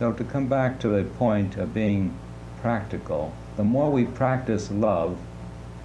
So 0.00 0.12
to 0.14 0.24
come 0.24 0.46
back 0.46 0.80
to 0.80 0.88
the 0.88 1.04
point 1.04 1.58
of 1.58 1.74
being 1.74 2.18
practical, 2.62 3.34
the 3.58 3.64
more 3.64 3.92
we 3.92 4.06
practice 4.06 4.70
love, 4.70 5.18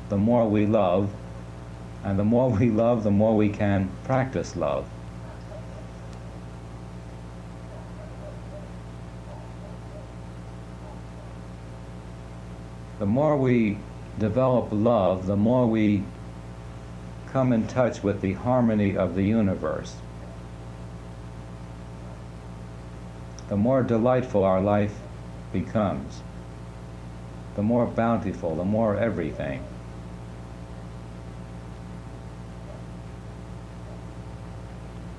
the 0.07 0.15
more 0.15 0.47
we 0.47 0.65
love, 0.65 1.13
and 2.01 2.17
the 2.17 2.23
more 2.23 2.49
we 2.59 2.69
love, 2.69 3.03
the 3.03 3.11
more 3.11 3.35
we 3.35 3.49
can 3.49 3.91
practice 4.05 4.55
love. 4.55 4.87
The 12.99 13.05
more 13.05 13.35
we 13.35 13.79
develop 14.17 14.69
love, 14.71 15.25
the 15.25 15.35
more 15.35 15.67
we 15.67 16.05
come 17.27 17.51
in 17.51 17.67
touch 17.67 18.01
with 18.01 18.21
the 18.21 18.31
harmony 18.31 18.95
of 18.95 19.15
the 19.15 19.23
universe. 19.23 19.97
The 23.55 23.61
more 23.61 23.83
delightful 23.83 24.43
our 24.43 24.59
life 24.59 24.99
becomes, 25.53 26.21
the 27.55 27.63
more 27.63 27.85
bountiful, 27.85 28.53
the 28.53 28.65
more 28.65 28.97
everything. 28.97 29.63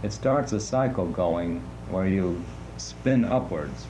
It 0.02 0.12
starts 0.12 0.52
a 0.52 0.60
cycle 0.60 1.06
going 1.06 1.60
where 1.88 2.06
you 2.06 2.44
spin 2.76 3.24
upwards, 3.24 3.86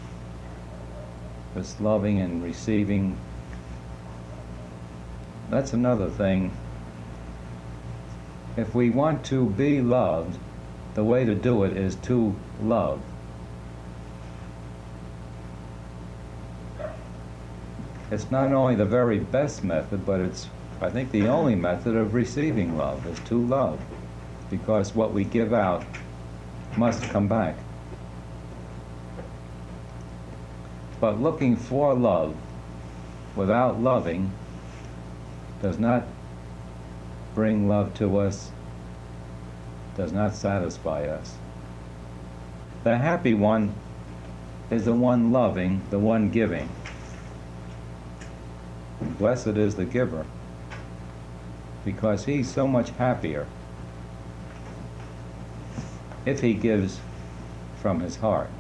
this 1.57 1.81
loving 1.81 2.21
and 2.21 2.41
receiving 2.41 3.19
that's 5.51 5.73
another 5.73 6.09
thing. 6.09 6.57
If 8.57 8.77
we 8.77 8.91
want 8.91 9.25
to 9.25 9.51
be 9.51 9.81
loved, 9.81 10.39
the 10.95 11.03
way 11.03 11.25
to 11.25 11.35
do 11.35 11.65
it 11.65 11.77
is 11.77 11.97
to 11.97 12.37
love. 12.63 13.03
It's 18.11 18.31
not 18.31 18.53
only 18.53 18.77
the 18.77 18.85
very 18.85 19.19
best 19.19 19.65
method, 19.65 20.07
but 20.07 20.21
it's, 20.21 20.49
I 20.81 20.91
think, 20.91 21.11
the 21.11 21.27
only 21.27 21.57
method 21.57 21.97
of 21.97 22.15
receiving 22.15 22.77
love 22.77 23.05
is 23.07 23.19
to 23.29 23.45
love. 23.45 23.81
Because 24.49 24.95
what 24.95 25.13
we 25.13 25.25
give 25.25 25.53
out 25.53 25.85
must 26.77 27.03
come 27.11 27.27
back. 27.27 27.57
But 31.01 31.21
looking 31.21 31.57
for 31.57 31.95
love 31.95 32.37
without 33.35 33.81
loving 33.81 34.33
does 35.61 35.79
not 35.79 36.05
bring 37.35 37.69
love 37.69 37.93
to 37.95 38.19
us, 38.19 38.51
does 39.97 40.13
not 40.13 40.35
satisfy 40.35 41.07
us. 41.07 41.35
The 42.85 42.99
happy 42.99 43.35
one 43.35 43.75
is 44.71 44.85
the 44.85 44.95
one 44.95 45.33
loving, 45.33 45.83
the 45.91 45.99
one 45.99 46.31
giving. 46.31 46.69
Blessed 49.19 49.57
is 49.57 49.77
the 49.77 49.85
giver, 49.85 50.27
because 51.85 52.25
he's 52.25 52.51
so 52.53 52.67
much 52.67 52.91
happier 52.91 53.47
if 56.25 56.41
he 56.41 56.55
gives 56.55 57.01
from 57.81 58.01
his 58.01 58.17
heart. 58.17 58.51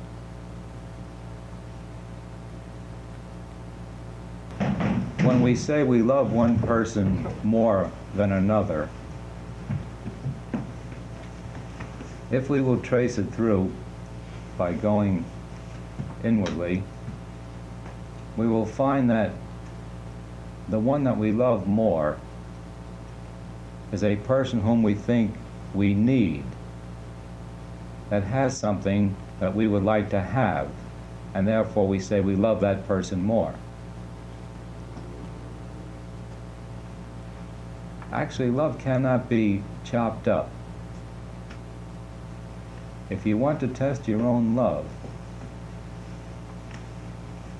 when 5.26 5.40
we 5.40 5.56
say 5.56 5.82
we 5.82 6.02
love 6.02 6.32
one 6.32 6.56
person 6.60 7.26
more 7.42 7.90
than 8.14 8.30
another, 8.30 8.88
if 12.30 12.48
we 12.48 12.60
will 12.60 12.78
trace 12.78 13.18
it 13.18 13.24
through 13.32 13.72
by 14.56 14.72
going 14.72 15.24
inwardly, 16.22 16.80
we 18.36 18.46
will 18.46 18.64
find 18.64 19.10
that 19.10 19.32
the 20.68 20.78
one 20.78 21.04
that 21.04 21.16
we 21.16 21.32
love 21.32 21.66
more 21.66 22.18
is 23.92 24.02
a 24.02 24.16
person 24.16 24.60
whom 24.60 24.82
we 24.82 24.94
think 24.94 25.34
we 25.74 25.94
need, 25.94 26.44
that 28.10 28.24
has 28.24 28.56
something 28.56 29.16
that 29.40 29.54
we 29.54 29.68
would 29.68 29.82
like 29.82 30.10
to 30.10 30.20
have, 30.20 30.70
and 31.34 31.46
therefore 31.46 31.86
we 31.86 31.98
say 31.98 32.20
we 32.20 32.34
love 32.34 32.60
that 32.60 32.86
person 32.86 33.22
more. 33.22 33.54
Actually, 38.12 38.50
love 38.50 38.78
cannot 38.78 39.28
be 39.28 39.62
chopped 39.84 40.26
up. 40.26 40.50
If 43.10 43.26
you 43.26 43.36
want 43.36 43.60
to 43.60 43.68
test 43.68 44.08
your 44.08 44.22
own 44.22 44.56
love, 44.56 44.86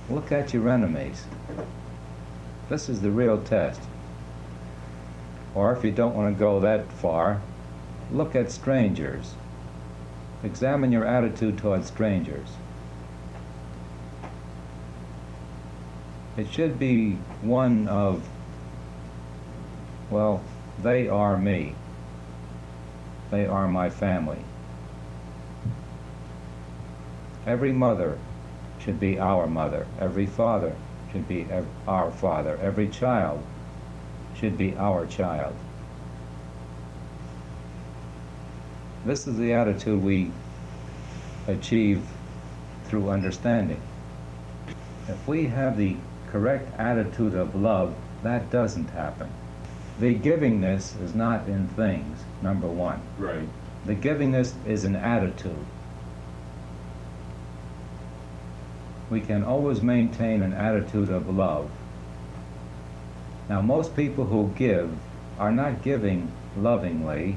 look 0.08 0.32
at 0.32 0.54
your 0.54 0.68
enemies. 0.68 1.24
This 2.68 2.88
is 2.88 3.00
the 3.00 3.10
real 3.10 3.40
test. 3.42 3.80
Or 5.54 5.72
if 5.72 5.84
you 5.84 5.92
don't 5.92 6.14
want 6.14 6.34
to 6.34 6.38
go 6.38 6.60
that 6.60 6.90
far, 6.92 7.40
look 8.12 8.34
at 8.34 8.50
strangers. 8.50 9.34
Examine 10.42 10.92
your 10.92 11.04
attitude 11.04 11.58
towards 11.58 11.86
strangers. 11.86 12.48
It 16.36 16.52
should 16.52 16.78
be 16.78 17.12
one 17.40 17.88
of 17.88 18.28
well, 20.10 20.42
they 20.82 21.08
are 21.08 21.36
me. 21.36 21.74
They 23.30 23.46
are 23.46 23.66
my 23.66 23.90
family. 23.90 24.38
Every 27.44 27.72
mother 27.72 28.18
should 28.78 29.00
be 29.00 29.18
our 29.18 29.46
mother. 29.48 29.86
Every 29.98 30.26
father 30.26 30.76
should 31.12 31.28
be 31.28 31.46
our 31.86 32.10
father. 32.10 32.58
Every 32.62 32.88
child 32.88 33.42
should 34.34 34.58
be 34.58 34.76
our 34.76 35.06
child. 35.06 35.54
This 39.04 39.26
is 39.26 39.36
the 39.36 39.52
attitude 39.52 40.02
we 40.02 40.32
achieve 41.46 42.02
through 42.86 43.08
understanding. 43.10 43.80
If 45.08 45.28
we 45.28 45.46
have 45.46 45.76
the 45.76 45.96
correct 46.30 46.68
attitude 46.78 47.34
of 47.34 47.54
love, 47.54 47.94
that 48.22 48.50
doesn't 48.50 48.90
happen 48.90 49.30
the 49.98 50.14
givingness 50.14 51.00
is 51.02 51.14
not 51.14 51.48
in 51.48 51.68
things, 51.68 52.24
number 52.42 52.66
one. 52.66 53.00
Right. 53.18 53.48
The 53.86 53.94
givingness 53.94 54.52
is 54.66 54.84
an 54.84 54.96
attitude. 54.96 55.64
We 59.10 59.20
can 59.20 59.44
always 59.44 59.82
maintain 59.82 60.42
an 60.42 60.52
attitude 60.52 61.10
of 61.10 61.28
love. 61.34 61.70
Now, 63.48 63.60
most 63.60 63.94
people 63.94 64.26
who 64.26 64.52
give 64.56 64.90
are 65.38 65.52
not 65.52 65.82
giving 65.82 66.32
lovingly. 66.56 67.36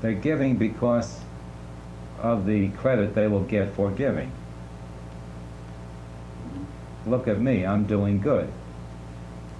They're 0.00 0.12
giving 0.12 0.56
because 0.56 1.20
of 2.18 2.46
the 2.46 2.68
credit 2.70 3.14
they 3.14 3.28
will 3.28 3.44
get 3.44 3.74
for 3.74 3.90
giving. 3.90 4.32
Look 7.06 7.28
at 7.28 7.40
me, 7.40 7.66
I'm 7.66 7.84
doing 7.84 8.20
good 8.20 8.50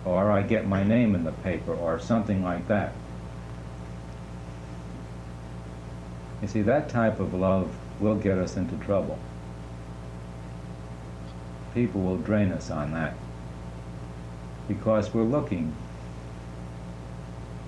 or 0.06 0.30
I 0.30 0.42
get 0.42 0.68
my 0.68 0.84
name 0.84 1.16
in 1.16 1.24
the 1.24 1.32
paper, 1.32 1.74
or 1.74 1.98
something 1.98 2.42
like 2.42 2.68
that. 2.68 2.92
You 6.40 6.48
see, 6.48 6.62
that 6.62 6.88
type 6.88 7.18
of 7.18 7.34
love 7.34 7.74
will 7.98 8.14
get 8.14 8.38
us 8.38 8.56
into 8.56 8.76
trouble. 8.76 9.18
People 11.76 12.00
will 12.00 12.16
drain 12.16 12.50
us 12.52 12.70
on 12.70 12.92
that 12.92 13.12
because 14.66 15.12
we're 15.12 15.24
looking 15.24 15.76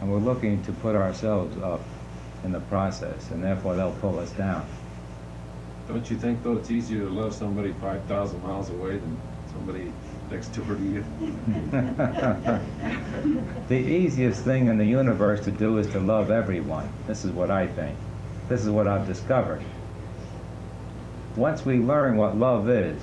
and 0.01 0.11
we're 0.11 0.17
looking 0.17 0.63
to 0.63 0.73
put 0.73 0.97
ourselves 0.97 1.59
up 1.59 1.83
in 2.43 2.53
the 2.53 2.61
process 2.61 3.31
and 3.31 3.45
therefore 3.45 3.77
they'll 3.77 3.95
pull 4.01 4.19
us 4.19 4.31
down. 4.31 4.67
Don't 5.89 6.11
you 6.11 6.17
think 6.17 6.43
though 6.43 6.57
it's 6.57 6.71
easier 6.71 7.01
to 7.01 7.11
love 7.11 7.35
somebody 7.35 7.75
5,000 7.83 8.43
miles 8.43 8.71
away 8.71 8.97
than 8.97 9.21
somebody 9.53 9.93
next 10.31 10.55
door 10.55 10.75
to 10.75 10.83
you. 10.83 11.05
the 13.69 13.77
easiest 13.77 14.43
thing 14.43 14.69
in 14.69 14.79
the 14.79 14.87
universe 14.87 15.45
to 15.45 15.51
do 15.51 15.77
is 15.77 15.87
to 15.89 16.01
love 16.01 16.31
everyone. 16.31 16.91
This 17.07 17.27
is 17.27 17.33
what 17.33 17.51
I 17.51 17.67
think. 17.67 17.99
This 18.49 18.63
is 18.63 18.71
what 18.71 18.89
I've 18.89 19.07
discovered. 19.07 19.63
Once 21.37 21.67
we 21.67 21.77
learn 21.77 22.17
what 22.17 22.39
love 22.39 22.71
is, 22.71 23.03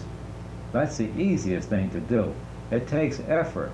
that's 0.76 0.98
the 0.98 1.10
easiest 1.18 1.70
thing 1.70 1.90
to 1.92 2.02
do. 2.02 2.34
It 2.70 2.88
takes 2.88 3.22
effort 3.22 3.72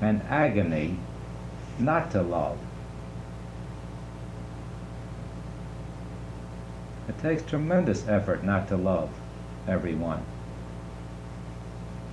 and 0.00 0.22
agony 0.22 0.96
not 1.78 2.10
to 2.12 2.22
love. 2.22 2.58
It 7.06 7.18
takes 7.18 7.42
tremendous 7.42 8.08
effort 8.08 8.42
not 8.42 8.68
to 8.68 8.76
love 8.78 9.10
everyone. 9.68 10.24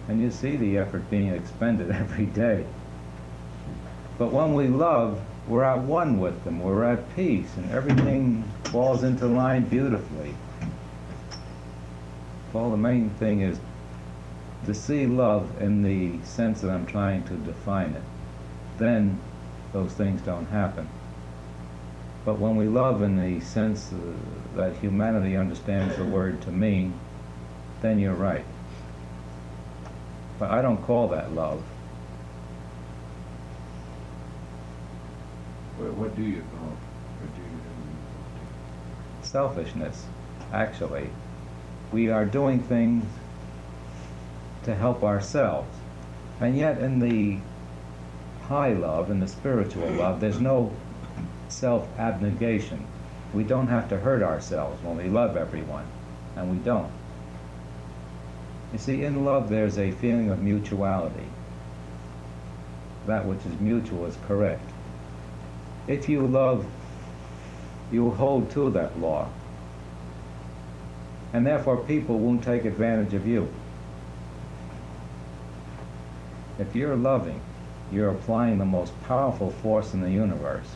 And 0.10 0.22
you 0.22 0.32
see 0.32 0.58
the 0.58 0.78
effort 0.78 1.10
being 1.10 1.30
expended 1.30 1.92
every 1.92 2.26
day. 2.26 2.66
But 4.18 4.34
when 4.34 4.54
we 4.54 4.68
love, 4.68 5.22
we're 5.48 5.64
at 5.64 5.80
one 5.80 6.20
with 6.20 6.44
them. 6.44 6.60
We're 6.60 6.84
at 6.84 7.16
peace, 7.16 7.56
and 7.56 7.72
everything 7.72 8.44
falls 8.66 9.04
into 9.04 9.28
line 9.28 9.64
beautifully. 9.64 10.36
Well, 12.54 12.70
the 12.70 12.78
main 12.78 13.10
thing 13.12 13.42
is 13.42 13.60
to 14.66 14.74
see 14.74 15.06
love 15.08 15.62
in 15.62 15.82
the 15.82 16.24
sense 16.26 16.62
that 16.62 16.70
I'm 16.70 16.86
trying 16.86 17.24
to 17.26 17.34
define 17.36 17.92
it. 17.92 18.04
Then 18.78 19.20
those 19.74 19.94
things 19.94 20.22
don't 20.22 20.48
happen. 20.48 20.90
But 22.26 22.40
when 22.40 22.56
we 22.56 22.68
love 22.68 23.02
in 23.02 23.18
the 23.18 23.44
sense 23.44 23.92
uh, 23.92 23.98
that 24.56 24.76
humanity 24.78 25.36
understands 25.36 25.96
the 25.96 26.04
word 26.04 26.42
to 26.44 26.52
mean, 26.52 27.00
then 27.82 28.00
you're 28.00 28.14
right. 28.14 28.46
But 30.38 30.52
I 30.52 30.62
don't 30.62 30.84
call 30.84 31.08
that 31.10 31.34
love. 31.34 31.64
What, 35.78 35.94
what 35.94 36.16
do 36.16 36.22
you 36.22 36.44
call, 36.52 36.68
what 36.70 37.36
do 37.36 37.42
you? 37.42 37.52
selfishness, 39.24 40.06
actually. 40.52 41.10
We 41.92 42.10
are 42.10 42.26
doing 42.26 42.60
things 42.60 43.06
to 44.64 44.76
help 44.76 45.04
ourselves. 45.04 45.76
And 46.40 46.58
yet, 46.58 46.80
in 46.80 47.00
the 47.00 47.40
high 48.48 48.74
love, 48.74 49.12
in 49.12 49.20
the 49.20 49.28
spiritual 49.28 49.90
love, 49.92 50.20
there's 50.20 50.40
no 50.40 50.72
self 51.50 51.88
abnegation. 52.00 52.86
We 53.34 53.44
don't 53.44 53.68
have 53.68 53.90
to 53.90 53.98
hurt 53.98 54.24
ourselves 54.24 54.82
when 54.84 54.98
we 54.98 55.06
love 55.06 55.38
everyone, 55.38 55.86
and 56.36 56.52
we 56.52 56.58
don't. 56.58 56.92
You 58.74 58.80
see, 58.80 59.04
in 59.04 59.26
love, 59.26 59.50
there's 59.50 59.78
a 59.78 59.92
feeling 59.92 60.30
of 60.30 60.42
mutuality. 60.42 61.28
That 63.08 63.26
which 63.26 63.46
is 63.46 63.60
mutual 63.60 64.06
is 64.06 64.18
correct. 64.28 64.70
If 65.88 66.08
you 66.08 66.26
love 66.26 66.66
you 67.92 68.10
hold 68.12 68.50
to 68.52 68.70
that 68.72 69.00
law. 69.00 69.28
And 71.34 71.46
therefore, 71.46 71.78
people 71.78 72.20
won't 72.20 72.44
take 72.44 72.66
advantage 72.66 73.14
of 73.14 73.26
you. 73.26 73.48
If 76.60 76.76
you're 76.76 76.96
loving, 76.96 77.42
you're 77.92 78.10
applying 78.10 78.58
the 78.58 78.66
most 78.66 78.94
powerful 79.04 79.52
force 79.52 79.94
in 79.94 80.02
the 80.02 80.12
universe. 80.12 80.68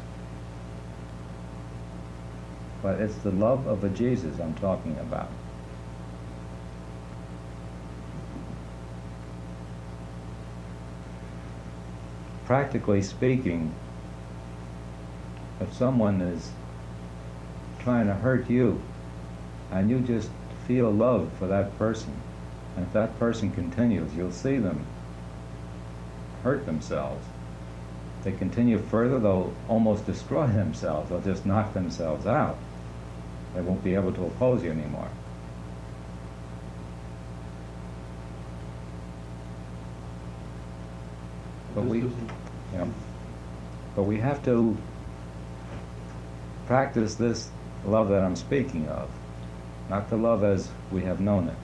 But 2.81 3.01
it's 3.01 3.15
the 3.15 3.31
love 3.31 3.67
of 3.67 3.83
a 3.83 3.89
Jesus 3.89 4.39
I'm 4.39 4.53
talking 4.55 4.97
about. 4.99 5.29
Practically 12.45 13.01
speaking, 13.01 13.73
if 15.59 15.73
someone 15.73 16.21
is 16.21 16.51
trying 17.79 18.07
to 18.07 18.13
hurt 18.13 18.49
you, 18.49 18.81
and 19.71 19.89
you 19.89 19.99
just 19.99 20.29
feel 20.67 20.91
love 20.91 21.31
for 21.39 21.47
that 21.47 21.77
person. 21.77 22.13
And 22.75 22.85
if 22.85 22.93
that 22.93 23.17
person 23.19 23.51
continues, 23.51 24.13
you'll 24.15 24.31
see 24.31 24.57
them 24.57 24.85
hurt 26.43 26.65
themselves. 26.65 27.25
If 28.19 28.25
they 28.25 28.31
continue 28.33 28.77
further, 28.77 29.19
they'll 29.19 29.53
almost 29.67 30.05
destroy 30.05 30.47
themselves. 30.47 31.09
They'll 31.09 31.21
just 31.21 31.45
knock 31.45 31.73
themselves 31.73 32.25
out. 32.25 32.57
They 33.53 33.61
won't 33.61 33.83
be 33.83 33.95
able 33.95 34.11
to 34.13 34.25
oppose 34.25 34.63
you 34.63 34.71
anymore. 34.71 35.09
But 41.73 41.85
we, 41.85 41.99
you 41.99 42.11
know, 42.73 42.93
but 43.95 44.03
we 44.03 44.17
have 44.19 44.43
to 44.45 44.77
practice 46.67 47.15
this 47.15 47.49
love 47.85 48.09
that 48.09 48.23
I'm 48.23 48.35
speaking 48.35 48.87
of, 48.87 49.09
not 49.89 50.09
the 50.09 50.15
love 50.17 50.43
as 50.43 50.69
we 50.91 51.01
have 51.03 51.19
known 51.19 51.47
it. 51.47 51.55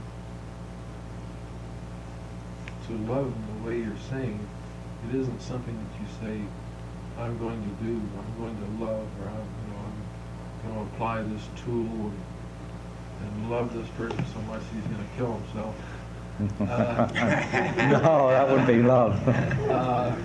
To 2.88 2.94
love 3.12 3.26
in 3.28 3.64
the 3.64 3.70
way 3.70 3.78
you're 3.80 3.96
saying, 4.10 4.40
it 5.10 5.16
isn't 5.16 5.42
something 5.42 5.76
that 5.76 6.00
you 6.02 6.08
say, 6.22 6.42
I'm 7.20 7.38
going 7.38 7.62
to 7.62 7.84
do, 7.86 7.94
I'm 7.94 8.42
going 8.42 8.56
to 8.58 8.86
love, 8.86 9.08
or 9.22 9.28
I'm, 9.28 9.48
you 9.68 9.74
know, 9.74 9.86
I'm 10.66 10.74
going 10.74 10.88
to 10.88 10.94
apply 10.94 11.24
this 11.24 11.48
tool 11.64 11.74
and, 11.86 12.22
and 13.24 13.50
love 13.52 13.74
this 13.74 13.88
person 13.98 14.24
so 14.34 14.42
much 14.42 14.62
he's 14.74 14.84
going 14.84 14.98
to 14.98 15.16
kill 15.18 15.34
himself. 15.38 15.76
Uh, 16.60 17.08
no, 17.92 18.30
that 18.30 18.50
would 18.50 18.66
be 18.66 18.82
love. 18.82 19.14
Uh, 19.70 20.16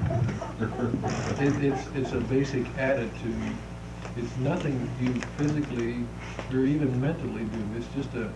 It, 1.39 1.63
it's, 1.63 1.87
it's 1.95 2.13
a 2.13 2.21
basic 2.21 2.65
attitude. 2.79 3.35
It's 4.17 4.37
nothing 4.39 4.79
that 4.81 5.05
you 5.05 5.21
physically 5.37 6.07
or 6.53 6.65
even 6.65 7.01
mentally 7.01 7.45
do. 7.45 7.65
It's 7.77 7.87
just 7.95 8.15
a, 8.15 8.31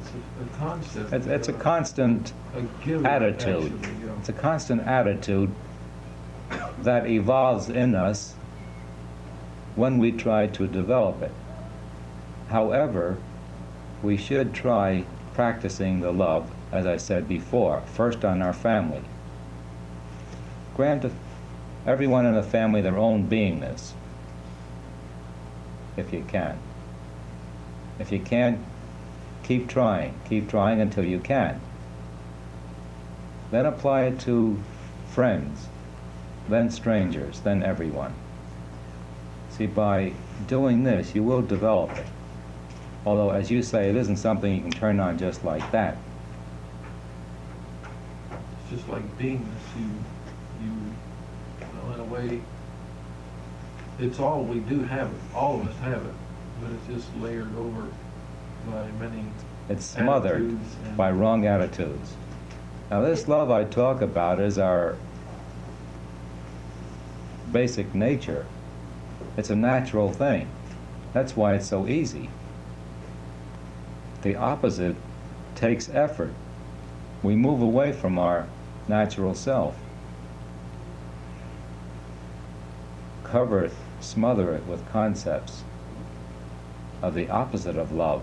it's 0.00 0.10
a, 0.10 0.42
a 0.42 0.58
concept. 0.58 1.12
It's, 1.12 1.26
it's 1.26 1.48
a 1.48 1.54
uh, 1.54 1.58
constant 1.58 2.32
a 2.54 3.08
attitude. 3.08 3.72
actually, 3.72 4.00
you 4.00 4.06
know. 4.06 4.16
It's 4.18 4.28
a 4.28 4.32
constant 4.32 4.82
attitude 4.82 5.54
that 6.80 7.06
evolves 7.06 7.68
in 7.68 7.94
us 7.94 8.34
when 9.76 9.98
we 9.98 10.10
try 10.10 10.48
to 10.48 10.66
develop 10.66 11.22
it. 11.22 11.32
However, 12.48 13.18
we 14.02 14.16
should 14.16 14.52
try 14.52 15.04
practicing 15.34 16.00
the 16.00 16.12
love, 16.12 16.50
as 16.72 16.84
I 16.84 16.96
said 16.96 17.28
before, 17.28 17.82
first 17.82 18.24
on 18.24 18.42
our 18.42 18.52
family. 18.52 19.02
Grant 20.74 21.10
everyone 21.86 22.26
in 22.26 22.34
the 22.34 22.42
family 22.42 22.80
their 22.80 22.98
own 22.98 23.28
beingness, 23.28 23.92
if 25.96 26.12
you 26.12 26.24
can. 26.28 26.58
If 27.98 28.10
you 28.10 28.20
can't, 28.20 28.58
keep 29.42 29.68
trying. 29.68 30.18
Keep 30.28 30.48
trying 30.48 30.80
until 30.80 31.04
you 31.04 31.18
can. 31.18 31.60
Then 33.50 33.66
apply 33.66 34.04
it 34.04 34.20
to 34.20 34.62
friends, 35.08 35.66
then 36.48 36.70
strangers, 36.70 37.40
then 37.40 37.62
everyone. 37.62 38.14
See, 39.50 39.66
by 39.66 40.14
doing 40.46 40.84
this, 40.84 41.14
you 41.14 41.22
will 41.22 41.42
develop 41.42 41.90
it. 41.98 42.06
Although, 43.04 43.30
as 43.30 43.50
you 43.50 43.62
say, 43.62 43.90
it 43.90 43.96
isn't 43.96 44.16
something 44.16 44.54
you 44.54 44.62
can 44.62 44.70
turn 44.70 45.00
on 45.00 45.18
just 45.18 45.44
like 45.44 45.70
that. 45.72 45.98
It's 48.32 48.70
just 48.70 48.88
like 48.88 49.02
beingness. 49.18 49.42
You, 49.76 49.90
you, 50.62 50.72
well, 51.84 51.94
in 51.94 52.00
a 52.00 52.04
way, 52.04 52.40
it's 53.98 54.18
all 54.18 54.42
we 54.44 54.60
do 54.60 54.82
have 54.82 55.08
it. 55.08 55.20
All 55.34 55.60
of 55.60 55.68
us 55.68 55.76
have 55.78 56.04
it, 56.04 56.14
but 56.60 56.70
it's 56.72 56.86
just 56.86 57.16
layered 57.20 57.54
over 57.56 57.86
by 58.66 58.90
many. 58.98 59.24
It's 59.68 59.84
smothered 59.84 60.42
Attitudes 60.42 60.76
and- 60.84 60.96
by 60.96 61.10
wrong 61.10 61.46
attitudes. 61.46 62.14
Now, 62.90 63.00
this 63.00 63.26
love 63.26 63.50
I 63.50 63.64
talk 63.64 64.02
about 64.02 64.38
is 64.38 64.58
our 64.58 64.96
basic 67.50 67.94
nature. 67.94 68.44
It's 69.36 69.50
a 69.50 69.56
natural 69.56 70.12
thing. 70.12 70.48
That's 71.12 71.36
why 71.36 71.54
it's 71.54 71.66
so 71.66 71.86
easy. 71.86 72.28
The 74.22 74.36
opposite 74.36 74.96
takes 75.54 75.88
effort. 75.88 76.34
We 77.22 77.34
move 77.36 77.62
away 77.62 77.92
from 77.92 78.18
our 78.18 78.46
natural 78.88 79.34
self. 79.34 79.76
Cover 83.24 83.64
it, 83.64 83.72
smother 84.02 84.54
it 84.54 84.66
with 84.66 84.88
concepts 84.90 85.64
of 87.00 87.14
the 87.14 87.28
opposite 87.28 87.76
of 87.76 87.92
love. 87.92 88.22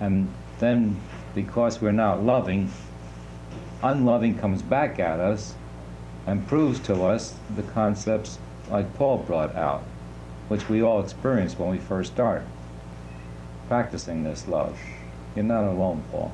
And 0.00 0.32
then, 0.58 1.00
because 1.34 1.80
we're 1.80 1.92
not 1.92 2.22
loving, 2.22 2.70
unloving 3.82 4.38
comes 4.38 4.62
back 4.62 4.98
at 4.98 5.20
us 5.20 5.54
and 6.26 6.46
proves 6.46 6.80
to 6.80 7.02
us 7.04 7.34
the 7.54 7.62
concepts 7.62 8.38
like 8.70 8.94
Paul 8.94 9.18
brought 9.18 9.54
out, 9.56 9.82
which 10.48 10.68
we 10.68 10.82
all 10.82 11.02
experience 11.02 11.58
when 11.58 11.70
we 11.70 11.78
first 11.78 12.12
start 12.12 12.42
practicing 13.68 14.24
this 14.24 14.48
love. 14.48 14.78
You're 15.36 15.44
not 15.44 15.64
alone, 15.64 16.02
Paul. 16.10 16.32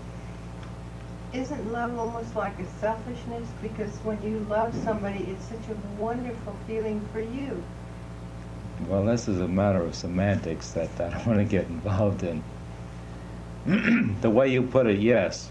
Isn't 1.37 1.71
love 1.71 1.99
almost 1.99 2.35
like 2.35 2.59
a 2.59 2.67
selfishness? 2.81 3.47
Because 3.61 3.91
when 3.99 4.23
you 4.23 4.39
love 4.49 4.75
somebody, 4.83 5.19
it's 5.25 5.45
such 5.45 5.69
a 5.69 6.01
wonderful 6.03 6.57
feeling 6.67 7.07
for 7.13 7.21
you. 7.21 7.63
Well, 8.89 9.05
this 9.05 9.29
is 9.29 9.39
a 9.41 9.47
matter 9.47 9.85
of 9.85 9.95
semantics 9.95 10.71
that 10.73 10.99
I 10.99 11.11
don't 11.11 11.27
want 11.27 11.39
to 11.39 11.45
get 11.45 11.67
involved 11.67 12.23
in. 12.23 12.43
the 14.23 14.31
way 14.31 14.51
you 14.51 14.63
put 14.63 14.87
it, 14.87 14.99
yes, 14.99 15.51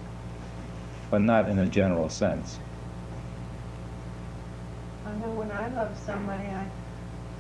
but 1.11 1.21
not 1.21 1.49
in 1.49 1.59
a 1.59 1.67
general 1.67 2.09
sense. 2.09 2.57
I 5.05 5.11
know 5.19 5.29
when 5.33 5.51
I 5.51 5.67
love 5.67 5.95
somebody, 6.03 6.47
I 6.47 6.67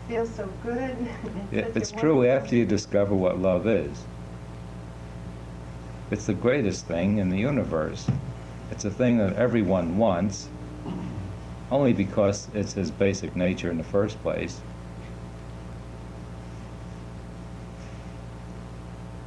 feel 0.07 0.27
so 0.27 0.47
good. 0.61 0.95
It- 1.51 1.65
such 1.65 1.75
a 1.75 1.79
It's 1.79 1.91
true 1.91 2.27
after 2.27 2.55
you 2.55 2.65
discover 2.65 3.15
what 3.15 3.39
love 3.39 3.65
is. 3.65 4.03
It's 6.11 6.27
the 6.27 6.35
greatest 6.35 6.85
thing 6.85 7.17
in 7.17 7.29
the 7.29 7.39
universe. 7.39 8.07
It's 8.71 8.85
a 8.85 8.91
thing 8.91 9.17
that 9.19 9.35
everyone 9.35 9.97
wants, 9.97 10.49
only 11.71 11.93
because 11.93 12.47
it's 12.53 12.73
his 12.73 12.91
basic 12.91 13.35
nature 13.35 13.69
in 13.69 13.77
the 13.77 13.83
first 13.83 14.21
place. 14.21 14.59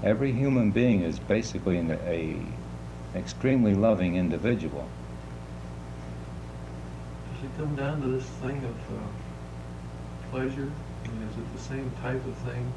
Every 0.03 0.33
human 0.33 0.71
being 0.71 1.03
is 1.03 1.19
basically 1.19 1.79
an 1.79 1.91
a 2.07 2.41
extremely 3.17 3.75
loving 3.75 4.17
individual. 4.17 4.89
Does 7.35 7.45
it 7.45 7.57
come 7.57 7.75
down 7.75 8.01
to 8.03 8.09
this 8.09 8.25
thing 8.25 8.65
of 8.65 8.97
uh, 8.97 10.31
pleasure? 10.31 10.71
I 11.05 11.09
mean, 11.09 11.29
is 11.29 11.37
it 11.37 11.53
the 11.57 11.63
same 11.63 11.91
type 12.03 12.25
of 12.27 12.35
thing 12.39 12.73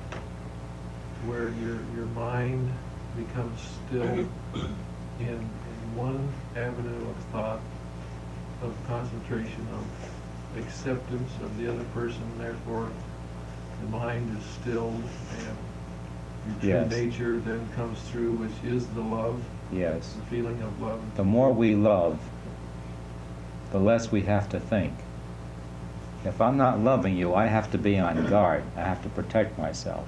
where 1.25 1.49
your, 1.61 1.79
your 1.95 2.05
mind 2.15 2.71
becomes 3.15 3.59
still 3.87 4.03
in, 5.19 5.27
in 5.27 5.49
one 5.95 6.27
avenue 6.55 7.09
of 7.09 7.15
thought, 7.31 7.59
of 8.63 8.73
concentration, 8.87 9.67
of 9.73 10.61
acceptance 10.63 11.31
of 11.43 11.57
the 11.57 11.67
other 11.69 11.83
person, 11.93 12.21
therefore 12.37 12.89
the 13.81 13.87
mind 13.89 14.37
is 14.37 14.43
stilled 14.45 15.01
and 15.39 16.63
your 16.63 16.81
Yes. 16.81 16.89
true 16.91 17.03
nature 17.05 17.39
then 17.39 17.67
comes 17.75 17.99
through, 18.09 18.31
which 18.33 18.71
is 18.73 18.87
the 18.87 19.01
love, 19.01 19.41
Yes. 19.71 20.13
the 20.13 20.25
feeling 20.35 20.61
of 20.61 20.81
love. 20.81 20.99
The 21.15 21.23
more 21.23 21.51
we 21.53 21.75
love, 21.75 22.19
the 23.71 23.79
less 23.79 24.11
we 24.11 24.21
have 24.23 24.49
to 24.49 24.59
think. 24.59 24.93
If 26.25 26.39
I'm 26.41 26.57
not 26.57 26.79
loving 26.79 27.15
you, 27.15 27.33
I 27.33 27.47
have 27.47 27.71
to 27.71 27.77
be 27.77 27.97
on 27.97 28.27
guard. 28.27 28.63
I 28.77 28.81
have 28.81 29.01
to 29.03 29.09
protect 29.09 29.57
myself. 29.57 30.07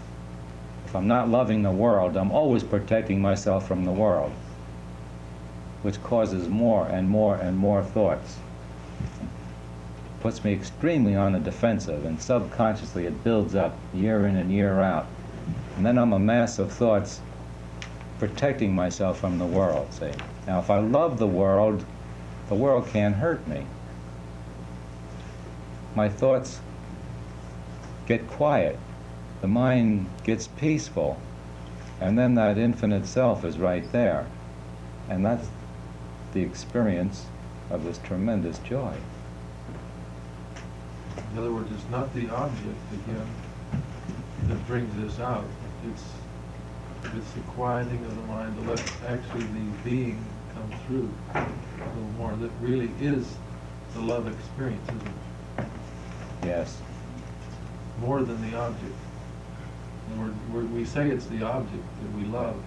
If 0.85 0.95
I'm 0.95 1.07
not 1.07 1.29
loving 1.29 1.63
the 1.63 1.71
world, 1.71 2.15
I'm 2.17 2.31
always 2.31 2.63
protecting 2.63 3.19
myself 3.21 3.67
from 3.67 3.85
the 3.85 3.91
world, 3.91 4.31
which 5.83 6.01
causes 6.01 6.47
more 6.49 6.87
and 6.87 7.07
more 7.07 7.35
and 7.35 7.57
more 7.57 7.83
thoughts. 7.83 8.37
It 8.99 10.21
Puts 10.21 10.43
me 10.43 10.53
extremely 10.53 11.15
on 11.15 11.33
the 11.33 11.39
defensive, 11.39 12.05
and 12.05 12.19
subconsciously 12.19 13.05
it 13.05 13.23
builds 13.23 13.53
up 13.53 13.77
year 13.93 14.25
in 14.25 14.37
and 14.37 14.51
year 14.51 14.79
out. 14.79 15.05
And 15.75 15.85
then 15.85 15.97
I'm 15.97 16.13
a 16.13 16.19
mass 16.19 16.57
of 16.57 16.71
thoughts 16.71 17.19
protecting 18.17 18.73
myself 18.73 19.19
from 19.19 19.37
the 19.37 19.45
world, 19.45 19.91
see. 19.91 20.11
Now, 20.47 20.59
if 20.59 20.69
I 20.69 20.79
love 20.79 21.19
the 21.19 21.27
world, 21.27 21.85
the 22.47 22.55
world 22.55 22.87
can't 22.87 23.15
hurt 23.15 23.45
me. 23.47 23.65
My 25.95 26.07
thoughts 26.09 26.59
get 28.05 28.27
quiet, 28.27 28.79
the 29.41 29.47
mind 29.47 30.09
gets 30.23 30.47
peaceful, 30.47 31.19
and 31.99 32.17
then 32.17 32.35
that 32.35 32.57
infinite 32.57 33.05
self 33.05 33.43
is 33.43 33.57
right 33.57 33.89
there. 33.91 34.25
And 35.09 35.25
that's 35.25 35.47
the 36.33 36.41
experience 36.41 37.25
of 37.69 37.83
this 37.83 37.99
tremendous 37.99 38.59
joy. 38.59 38.95
In 41.31 41.37
other 41.37 41.51
words, 41.51 41.71
it's 41.71 41.89
not 41.89 42.13
the 42.13 42.29
object 42.29 42.77
again 42.93 43.27
that 44.47 44.67
brings 44.67 44.93
this 45.01 45.19
out. 45.19 45.45
It's, 45.91 46.03
it's 47.15 47.31
the 47.31 47.41
quieting 47.51 48.03
of 48.05 48.15
the 48.15 48.21
mind 48.23 48.55
to 48.57 48.69
let 48.69 48.79
actually 49.07 49.43
the 49.43 49.71
being 49.83 50.23
come 50.53 50.79
through 50.85 51.13
a 51.33 51.47
little 51.95 52.11
more. 52.17 52.35
That 52.35 52.51
really 52.61 52.91
is 53.01 53.35
the 53.93 54.01
love 54.01 54.27
experience, 54.27 54.87
isn't 54.87 55.07
it? 55.07 55.65
Yes. 56.43 56.77
More 57.99 58.23
than 58.23 58.39
the 58.49 58.57
object. 58.57 58.95
We're, 60.17 60.33
we're, 60.51 60.65
we 60.65 60.85
say 60.85 61.09
it's 61.09 61.25
the 61.27 61.43
object 61.43 61.83
that 62.01 62.11
we 62.15 62.25
love, 62.25 62.61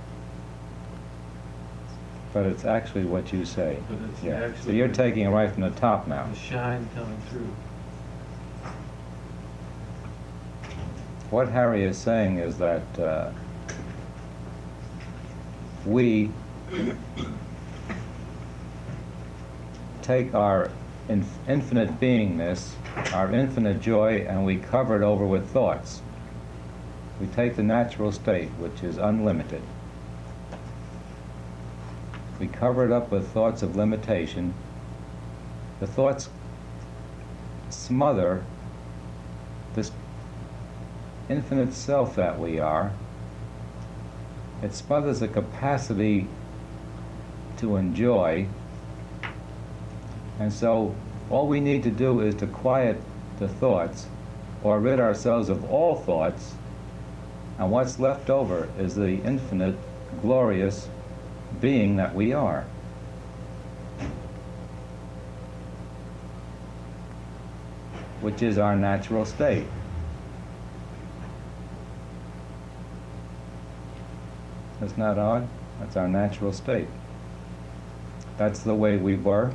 But 2.37 2.45
it's 2.45 2.67
actually 2.67 3.07
what 3.07 3.33
you 3.33 3.47
say. 3.47 3.79
but 3.89 3.97
it's 4.11 4.23
Yeah. 4.23 4.53
So 4.61 4.71
you're 4.71 4.89
taking 4.89 5.25
it 5.25 5.31
right 5.31 5.51
from 5.51 5.63
the 5.63 5.71
top 5.71 6.07
now. 6.07 6.27
the 6.27 6.37
shine 6.37 6.87
coming 6.95 7.19
through. 7.31 7.49
What 11.31 11.49
Harry 11.49 11.83
is 11.83 11.97
saying 11.97 12.37
is 12.37 12.59
that 12.59 12.99
uh, 12.99 13.31
we 15.87 16.31
take 20.03 20.35
our 20.35 20.71
inf- 21.09 21.39
infinite 21.49 21.99
beingness, 21.99 22.73
our 23.15 23.33
infinite 23.33 23.81
joy, 23.81 24.27
and 24.29 24.45
we 24.45 24.59
cover 24.59 24.95
it 24.95 25.03
over 25.03 25.25
with 25.25 25.49
thoughts. 25.49 26.03
We 27.19 27.29
take 27.29 27.57
the 27.57 27.63
natural 27.63 28.13
state, 28.13 28.51
which 28.59 28.83
is 28.83 28.99
unlimited. 28.99 29.63
We 32.39 32.49
cover 32.49 32.85
it 32.85 32.93
up 32.93 33.11
with 33.11 33.29
thoughts 33.29 33.63
of 33.63 33.77
limitation. 33.77 34.55
The 35.81 35.87
thoughts 35.87 36.29
smother 37.71 38.45
this 39.75 39.91
infinite 41.29 41.73
self 41.73 42.17
that 42.17 42.39
we 42.39 42.59
are, 42.59 42.93
it 44.63 44.75
smothers 44.75 45.21
the 45.21 45.29
capacity 45.29 46.27
to 47.59 47.77
enjoy. 47.77 48.47
And 50.39 50.53
so 50.53 50.95
all 51.31 51.47
we 51.47 51.61
need 51.61 51.83
to 51.85 51.91
do 51.91 52.21
is 52.21 52.35
to 52.37 52.47
quiet 52.47 53.01
the 53.39 53.49
thoughts 53.49 54.07
or 54.63 54.81
rid 54.81 55.01
ourselves 55.01 55.49
of 55.49 55.71
all 55.71 55.97
thoughts. 55.97 56.55
And 57.59 57.71
what's 57.71 57.99
left 57.99 58.31
over 58.31 58.69
is 58.79 58.95
the 58.95 59.23
infinite, 59.23 59.77
glorious 60.21 60.89
being 61.61 61.97
that 61.97 62.15
we 62.15 62.33
are. 62.33 62.67
Which 68.21 68.43
is 68.43 68.59
our 68.59 68.77
natural 68.77 69.25
state. 69.25 69.67
That's 74.81 74.97
not 74.97 75.19
odd? 75.19 75.49
That's 75.81 75.97
our 75.97 76.09
natural 76.09 76.53
state. 76.53 76.89
That's 78.37 78.61
the 78.61 78.75
way 78.75 78.97
we 78.97 79.17
were. 79.17 79.53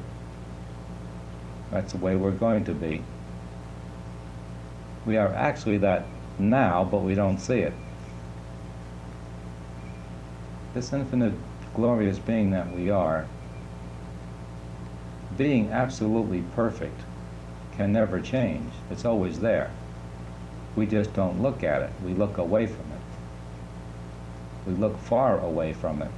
That's 1.72 1.94
the 1.94 2.00
way 2.00 2.16
we're 2.16 2.32
going 2.32 2.66
to 2.66 2.74
be. 2.74 3.04
We 5.06 5.18
are 5.18 5.34
actually 5.34 5.78
that 5.80 6.06
now, 6.38 6.84
but 6.84 7.00
we 7.00 7.16
don't 7.16 7.38
see 7.38 7.60
it. 7.60 7.74
This 10.74 10.94
infinite, 10.94 11.34
glorious 11.76 12.20
being 12.20 12.52
that 12.52 12.76
we 12.76 12.90
are, 12.90 13.28
being 15.38 15.72
absolutely 15.72 16.44
perfect, 16.56 17.02
can 17.76 17.94
never 17.94 18.20
change. 18.20 18.72
It's 18.90 19.06
always 19.06 19.40
there. 19.40 19.72
We 20.76 20.86
just 20.86 21.14
don't 21.14 21.42
look 21.42 21.64
at 21.64 21.82
it. 21.82 21.92
We 22.04 22.14
look 22.14 22.38
away 22.38 22.68
from 22.68 22.86
it. 22.92 24.68
We 24.68 24.74
look 24.74 24.98
far 25.00 25.40
away 25.40 25.74
from 25.74 26.02
it. 26.02 26.12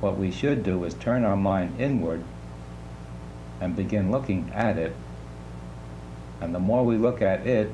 What 0.00 0.16
we 0.16 0.30
should 0.30 0.62
do 0.62 0.84
is 0.84 0.94
turn 0.94 1.24
our 1.24 1.36
mind 1.36 1.78
inward 1.78 2.24
and 3.60 3.76
begin 3.76 4.10
looking 4.10 4.50
at 4.54 4.78
it. 4.78 4.96
And 6.40 6.54
the 6.54 6.58
more 6.58 6.84
we 6.84 6.96
look 6.96 7.20
at 7.20 7.46
it, 7.46 7.70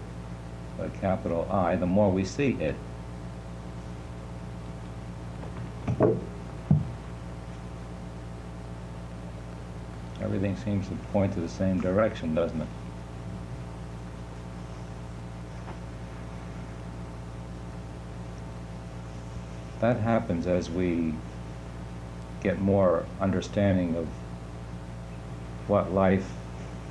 with 0.79 1.01
capital 1.01 1.49
I, 1.51 1.77
the 1.77 1.87
more 1.87 2.11
we 2.11 2.25
see 2.25 2.51
it. 2.61 2.75
Everything 10.37 10.63
seems 10.63 10.89
to 10.89 10.95
point 11.13 11.33
to 11.33 11.41
the 11.41 11.49
same 11.49 11.81
direction, 11.81 12.35
doesn't 12.35 12.61
it? 12.61 12.69
That 19.81 20.01
happens 20.01 20.47
as 20.47 20.69
we 20.69 21.15
get 22.43 22.61
more 22.61 23.07
understanding 23.19 23.97
of 23.97 24.07
what 25.69 25.95
life 25.95 26.31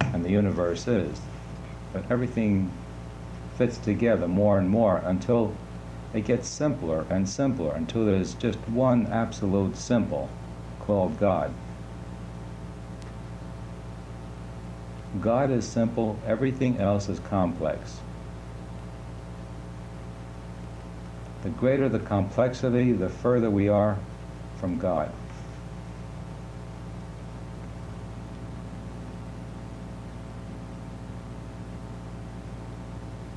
and 0.01 0.25
the 0.25 0.31
universe 0.31 0.87
is. 0.87 1.21
But 1.93 2.09
everything 2.09 2.71
fits 3.59 3.77
together 3.77 4.27
more 4.27 4.57
and 4.57 4.67
more 4.67 5.03
until 5.05 5.55
it 6.15 6.25
gets 6.25 6.47
simpler 6.49 7.05
and 7.11 7.29
simpler 7.29 7.75
until 7.75 8.07
there's 8.07 8.33
just 8.33 8.57
one 8.67 9.05
absolute 9.05 9.77
simple 9.77 10.31
called 10.79 11.19
God. 11.19 11.53
God 15.21 15.51
is 15.51 15.67
simple, 15.67 16.19
everything 16.25 16.79
else 16.79 17.09
is 17.09 17.19
complex. 17.19 17.99
The 21.43 21.49
greater 21.49 21.87
the 21.87 21.99
complexity, 21.99 22.91
the 22.91 23.09
further 23.09 23.49
we 23.49 23.69
are 23.69 23.99
from 24.59 24.77
God. 24.77 25.11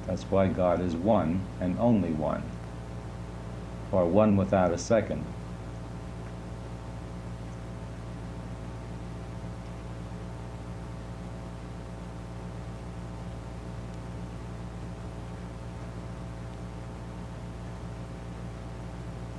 That's 0.06 0.22
why 0.30 0.48
God 0.48 0.80
is 0.80 0.96
one 0.96 1.42
and 1.60 1.78
only 1.78 2.12
one, 2.12 2.42
or 3.92 4.06
one 4.06 4.38
without 4.38 4.72
a 4.72 4.78
second. 4.78 5.22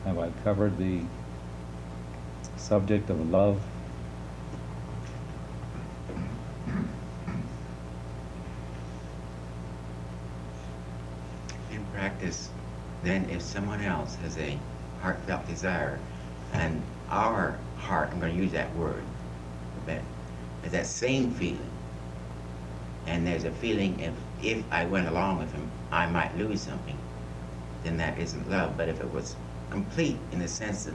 Have 0.10 0.18
I 0.18 0.32
covered 0.44 0.76
the 0.80 1.02
subject 2.58 3.12
of 3.12 3.30
love? 3.30 3.62
In 11.72 11.86
practice, 11.94 12.50
then 13.04 13.30
if 13.30 13.44
someone 13.44 13.82
else 13.82 14.16
has 14.24 14.36
a 14.40 14.58
heartfelt 15.00 15.48
desire, 15.48 16.00
and 16.54 16.82
our 17.12 17.60
heart, 17.78 18.10
I'm 18.12 18.20
going 18.20 18.36
to 18.36 18.42
use 18.42 18.54
that 18.54 18.76
word, 18.76 19.04
but 19.86 20.02
that 20.72 20.88
same 20.88 21.30
feeling, 21.30 21.70
and 23.06 23.28
there's 23.28 23.44
a 23.44 23.52
feeling 23.52 24.00
if 24.00 24.16
if 24.42 24.64
I 24.72 24.86
went 24.86 25.08
along 25.08 25.38
with 25.38 25.52
him, 25.52 25.70
I 25.92 26.08
might 26.08 26.36
lose 26.36 26.62
something, 26.62 26.98
then 27.84 27.98
that 27.98 28.18
isn't 28.18 28.50
love. 28.50 28.76
But 28.76 28.90
if 28.90 29.02
it 29.02 29.14
was 29.14 29.36
complete 29.70 30.18
in 30.32 30.40
the 30.40 30.48
sense 30.48 30.86
that 30.86 30.94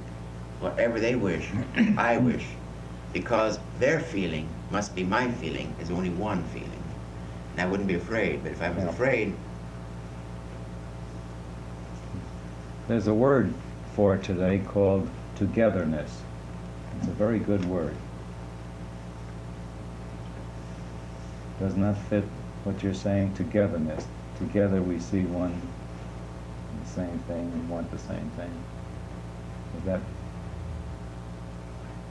whatever 0.60 1.00
they 1.00 1.14
wish, 1.14 1.50
I 1.96 2.16
wish, 2.30 2.46
because 3.12 3.58
their 3.78 4.00
feeling 4.00 4.48
must 4.70 4.94
be 4.94 5.04
my 5.04 5.30
feeling, 5.30 5.74
is 5.80 5.90
only 5.90 6.10
one 6.10 6.42
feeling. 6.44 6.82
And 7.52 7.60
I 7.60 7.66
wouldn't 7.66 7.88
be 7.88 7.94
afraid, 7.94 8.42
but 8.42 8.52
if 8.52 8.60
I 8.62 8.70
was 8.70 8.84
Yeah. 8.84 8.90
afraid, 8.90 9.34
There's 12.86 13.06
a 13.06 13.14
word 13.14 13.54
for 13.94 14.14
it 14.16 14.22
today 14.24 14.58
called 14.58 15.08
togetherness. 15.36 16.20
It's 16.98 17.08
a 17.08 17.12
very 17.12 17.38
good 17.38 17.64
word. 17.64 17.94
Does 21.60 21.76
not 21.76 21.96
fit 21.96 22.24
what 22.64 22.82
you're 22.82 22.92
saying, 22.94 23.34
togetherness. 23.34 24.06
Together 24.38 24.82
we 24.82 24.98
see 24.98 25.22
one 25.22 25.62
same 26.94 27.18
thing 27.20 27.50
and 27.52 27.68
want 27.68 27.90
the 27.90 27.98
same 27.98 28.30
thing. 28.36 28.52
Is 29.78 29.84
that 29.84 30.00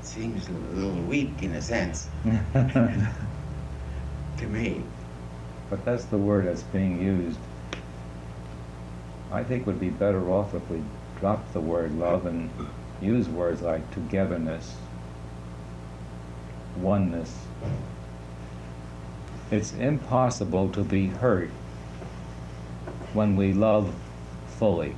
seems 0.02 0.48
a 0.50 0.52
little 0.52 1.02
weak 1.04 1.42
in 1.42 1.54
a 1.54 1.62
sense 1.62 2.10
to 2.24 3.12
me. 4.48 4.82
But 5.70 5.86
that's 5.86 6.06
the 6.06 6.18
word 6.18 6.48
that's 6.48 6.64
being 6.64 7.02
used. 7.02 7.40
I 9.32 9.44
think 9.44 9.66
would 9.66 9.80
be 9.80 9.90
better 9.90 10.30
off 10.30 10.54
if 10.54 10.70
we 10.70 10.84
dropped 11.20 11.54
the 11.54 11.62
word 11.62 11.98
love 11.98 12.26
and 12.26 12.50
use 13.02 13.30
words 13.30 13.62
like 13.62 13.90
togetherness, 13.92 14.76
oneness. 16.78 17.34
It's 19.50 19.74
impossible 19.74 20.70
to 20.70 20.84
be 20.84 21.08
hurt 21.08 21.50
when 23.14 23.36
we 23.36 23.54
love 23.54 23.94
fully. 24.64 24.96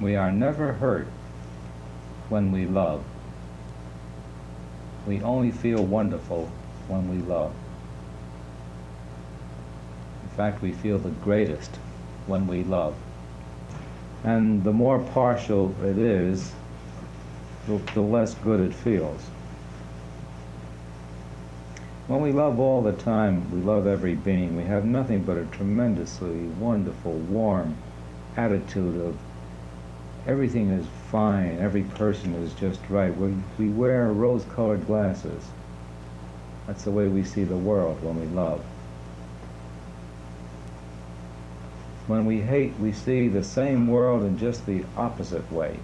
We 0.00 0.16
are 0.16 0.32
never 0.32 0.72
hurt 0.72 1.06
when 2.28 2.50
we 2.50 2.66
love. 2.66 3.04
We 5.06 5.20
only 5.20 5.52
feel 5.52 5.84
wonderful 5.84 6.50
when 6.88 7.08
we 7.08 7.18
love. 7.24 7.52
In 10.24 10.30
fact, 10.30 10.60
we 10.60 10.72
feel 10.72 10.98
the 10.98 11.10
greatest 11.10 11.70
when 12.26 12.48
we 12.48 12.64
love. 12.64 12.96
And 14.24 14.64
the 14.64 14.72
more 14.72 14.98
partial 14.98 15.72
it 15.84 15.98
is, 15.98 16.50
the, 17.68 17.76
the 17.94 18.00
less 18.00 18.34
good 18.34 18.58
it 18.58 18.74
feels. 18.74 19.20
When 22.12 22.20
we 22.20 22.32
love 22.32 22.60
all 22.60 22.82
the 22.82 22.92
time, 22.92 23.50
we 23.50 23.62
love 23.62 23.86
every 23.86 24.14
being, 24.14 24.54
we 24.54 24.64
have 24.64 24.84
nothing 24.84 25.22
but 25.22 25.38
a 25.38 25.46
tremendously 25.46 26.40
wonderful, 26.60 27.14
warm 27.14 27.78
attitude 28.36 29.00
of 29.00 29.16
everything 30.26 30.68
is 30.68 30.86
fine, 31.10 31.56
every 31.58 31.84
person 31.84 32.34
is 32.34 32.52
just 32.52 32.80
right. 32.90 33.16
We, 33.16 33.34
we 33.58 33.70
wear 33.70 34.12
rose 34.12 34.44
colored 34.54 34.86
glasses. 34.86 35.42
That's 36.66 36.84
the 36.84 36.90
way 36.90 37.08
we 37.08 37.24
see 37.24 37.44
the 37.44 37.56
world 37.56 38.02
when 38.02 38.20
we 38.20 38.26
love. 38.26 38.62
When 42.08 42.26
we 42.26 42.42
hate, 42.42 42.78
we 42.78 42.92
see 42.92 43.28
the 43.28 43.42
same 43.42 43.86
world 43.86 44.22
in 44.22 44.36
just 44.36 44.66
the 44.66 44.84
opposite 44.98 45.50
way. 45.50 45.78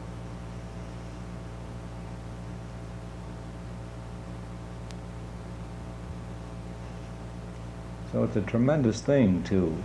So 8.12 8.24
it's 8.24 8.36
a 8.36 8.40
tremendous 8.40 9.02
thing 9.02 9.42
to 9.44 9.76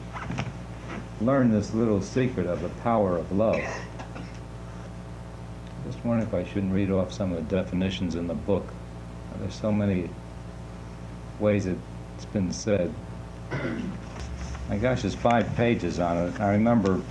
learn 1.20 1.52
this 1.52 1.74
little 1.74 2.02
secret 2.02 2.48
of 2.48 2.62
the 2.62 2.70
power 2.70 3.18
of 3.18 3.32
love. 3.34 3.62
Just 5.86 6.04
wondering 6.06 6.28
if 6.28 6.34
I 6.34 6.46
shouldn't 6.46 6.72
read 6.72 6.90
off 6.90 7.12
some 7.12 7.34
of 7.34 7.50
the 7.50 7.56
definitions 7.56 8.16
in 8.16 8.28
the 8.28 8.34
book. 8.34 8.66
There's 9.40 9.54
so 9.54 9.74
many 9.74 10.10
ways 11.40 11.66
it's 11.66 12.26
been 12.32 12.54
said. 12.54 12.94
My 14.70 14.78
gosh, 14.78 15.02
there's 15.02 15.16
five 15.16 15.54
pages 15.56 16.00
on 16.00 16.18
it. 16.18 16.40
I 16.40 16.54
remember 16.54 17.02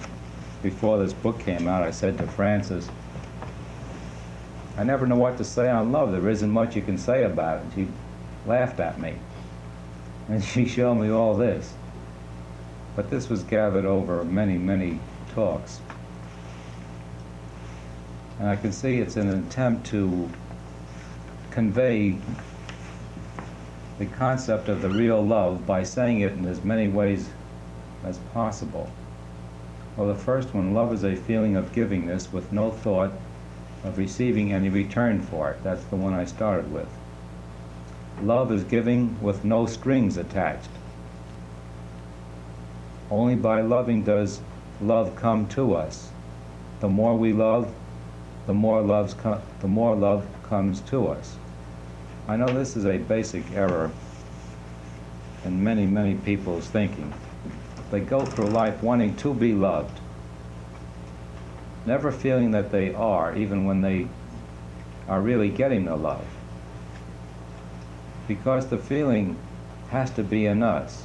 before 0.62 0.98
this 0.98 1.12
book 1.12 1.38
came 1.40 1.68
out, 1.68 1.82
I 1.82 1.90
said 1.90 2.16
to 2.18 2.26
Frances, 2.26 2.88
I 4.78 4.84
never 4.84 5.06
know 5.06 5.16
what 5.16 5.36
to 5.36 5.44
say 5.44 5.68
on 5.68 5.92
love. 5.92 6.12
There 6.12 6.30
isn't 6.30 6.50
much 6.50 6.74
you 6.74 6.80
can 6.80 6.96
say 6.96 7.24
about 7.24 7.58
it. 7.58 7.66
She 7.74 7.88
laughed 8.46 8.80
at 8.80 8.98
me. 8.98 9.16
And 10.32 10.42
she 10.52 10.66
showed 10.66 10.94
me 10.94 11.10
all 11.10 11.34
this. 11.34 11.74
But 12.96 13.10
this 13.10 13.28
was 13.28 13.42
gathered 13.42 13.84
over 13.84 14.24
many, 14.24 14.56
many 14.56 14.98
talks. 15.34 15.80
And 18.38 18.48
I 18.48 18.56
can 18.56 18.72
see 18.72 18.98
it's 18.98 19.16
an 19.16 19.28
attempt 19.28 19.86
to 19.88 20.30
convey 21.50 22.16
the 23.98 24.06
concept 24.06 24.68
of 24.68 24.80
the 24.80 24.88
real 24.88 25.24
love 25.24 25.66
by 25.66 25.82
saying 25.82 26.20
it 26.20 26.32
in 26.32 26.46
as 26.46 26.64
many 26.64 26.88
ways 26.88 27.28
as 28.02 28.16
possible. 28.32 28.90
Well, 29.96 30.08
the 30.08 30.14
first 30.14 30.54
one, 30.54 30.72
love 30.72 30.94
is 30.94 31.04
a 31.04 31.14
feeling 31.14 31.56
of 31.56 31.72
givingness 31.74 32.32
with 32.32 32.50
no 32.52 32.70
thought 32.70 33.12
of 33.84 33.98
receiving 33.98 34.54
any 34.54 34.70
return 34.70 35.20
for 35.20 35.50
it. 35.50 35.62
That's 35.62 35.84
the 35.84 35.96
one 35.96 36.14
I 36.14 36.24
started 36.24 36.72
with. 36.72 36.88
Love 38.22 38.52
is 38.52 38.62
giving 38.62 39.20
with 39.20 39.44
no 39.44 39.66
strings 39.66 40.16
attached. 40.16 40.68
Only 43.10 43.34
by 43.34 43.62
loving 43.62 44.04
does 44.04 44.40
love 44.80 45.16
come 45.16 45.48
to 45.48 45.74
us. 45.74 46.08
The 46.78 46.88
more 46.88 47.16
we 47.16 47.32
love, 47.32 47.72
the 48.46 48.54
more 48.54 48.80
love's 48.80 49.14
co- 49.14 49.42
the 49.60 49.66
more 49.66 49.96
love 49.96 50.24
comes 50.44 50.80
to 50.82 51.08
us. 51.08 51.36
I 52.28 52.36
know 52.36 52.46
this 52.46 52.76
is 52.76 52.86
a 52.86 52.98
basic 52.98 53.50
error 53.52 53.90
in 55.44 55.64
many, 55.64 55.86
many 55.86 56.14
people's 56.14 56.68
thinking. 56.68 57.12
They 57.90 58.00
go 58.00 58.24
through 58.24 58.50
life 58.50 58.82
wanting 58.84 59.16
to 59.16 59.34
be 59.34 59.52
loved, 59.52 59.98
never 61.86 62.12
feeling 62.12 62.52
that 62.52 62.70
they 62.70 62.94
are, 62.94 63.36
even 63.36 63.64
when 63.64 63.80
they 63.80 64.06
are 65.08 65.20
really 65.20 65.48
getting 65.48 65.86
the 65.86 65.96
love. 65.96 66.24
Because 68.28 68.66
the 68.66 68.78
feeling 68.78 69.36
has 69.90 70.10
to 70.12 70.22
be 70.22 70.46
in 70.46 70.62
us. 70.62 71.04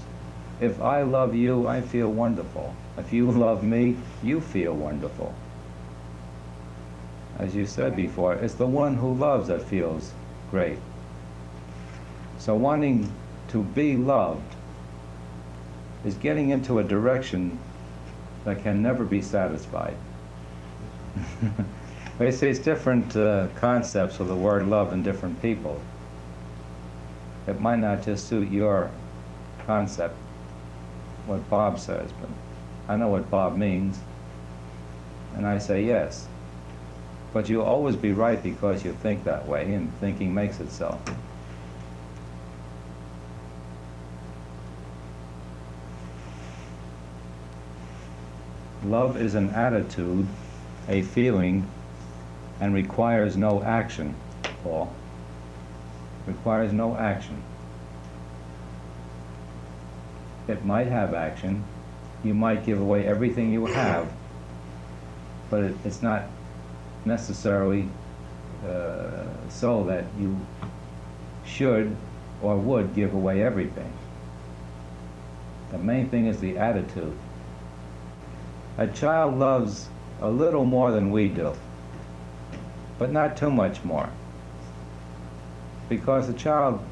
If 0.59 0.81
I 0.81 1.03
love 1.03 1.35
you, 1.35 1.67
I 1.67 1.81
feel 1.81 2.09
wonderful. 2.09 2.75
If 2.97 3.13
you 3.13 3.31
love 3.45 3.63
me, 3.63 3.97
you 4.23 4.41
feel 4.41 4.73
wonderful. 4.73 5.33
As 7.37 7.55
you 7.55 7.65
said 7.65 7.95
before, 7.95 8.33
it's 8.33 8.55
the 8.55 8.65
one 8.65 8.95
who 8.95 9.13
loves 9.13 9.49
that 9.49 9.61
feels 9.61 10.13
great. 10.49 10.79
So 12.39 12.55
wanting 12.55 13.11
to 13.49 13.63
be 13.63 13.95
loved 13.95 14.55
is 16.03 16.15
getting 16.15 16.49
into 16.49 16.79
a 16.79 16.83
direction 16.83 17.59
that 18.45 18.63
can 18.63 18.81
never 18.81 19.03
be 19.03 19.21
satisfied. 19.21 19.97
But 22.17 22.25
you 22.25 22.31
see, 22.31 22.47
it's 22.47 22.59
different 22.59 23.15
uh, 23.15 23.47
concepts 23.55 24.19
of 24.19 24.27
the 24.27 24.35
word 24.35 24.67
love 24.67 24.91
in 24.91 25.03
different 25.03 25.39
people. 25.41 25.79
It 27.47 27.61
might 27.61 27.79
not 27.79 28.03
just 28.03 28.27
suit 28.27 28.51
your 28.51 28.91
concept, 29.65 30.15
what 31.25 31.49
Bob 31.49 31.79
says, 31.79 32.11
but 32.19 32.29
I 32.87 32.97
know 32.97 33.07
what 33.07 33.29
Bob 33.31 33.57
means. 33.57 33.99
And 35.35 35.47
I 35.47 35.57
say 35.57 35.83
yes. 35.83 36.27
But 37.33 37.47
you'll 37.47 37.63
always 37.63 37.95
be 37.95 38.11
right 38.11 38.41
because 38.41 38.83
you 38.83 38.93
think 38.93 39.23
that 39.23 39.47
way, 39.47 39.73
and 39.73 39.93
thinking 39.99 40.33
makes 40.33 40.59
it 40.59 40.71
so. 40.71 40.99
Love 48.83 49.17
is 49.21 49.35
an 49.35 49.49
attitude, 49.49 50.25
a 50.87 51.01
feeling, 51.01 51.69
and 52.59 52.73
requires 52.73 53.35
no 53.35 53.61
action, 53.61 54.15
Paul. 54.63 54.93
Requires 56.27 56.73
no 56.73 56.95
action. 56.95 57.41
It 60.47 60.63
might 60.63 60.87
have 60.87 61.13
action, 61.13 61.63
you 62.23 62.33
might 62.33 62.65
give 62.65 62.79
away 62.79 63.05
everything 63.05 63.51
you 63.51 63.65
have, 63.65 64.11
but 65.49 65.63
it, 65.63 65.75
it's 65.83 66.01
not 66.01 66.23
necessarily 67.05 67.89
uh, 68.67 69.25
so 69.49 69.83
that 69.85 70.05
you 70.19 70.39
should 71.45 71.95
or 72.41 72.57
would 72.57 72.93
give 72.95 73.13
away 73.13 73.43
everything. 73.43 73.91
The 75.71 75.77
main 75.77 76.09
thing 76.09 76.27
is 76.27 76.39
the 76.39 76.57
attitude. 76.57 77.17
A 78.77 78.87
child 78.87 79.37
loves 79.37 79.89
a 80.21 80.29
little 80.29 80.65
more 80.65 80.91
than 80.91 81.11
we 81.11 81.27
do, 81.27 81.53
but 82.97 83.11
not 83.11 83.35
too 83.37 83.51
much 83.51 83.83
more. 83.83 84.09
Because 85.89 86.27
the 86.27 86.33
child 86.33 86.83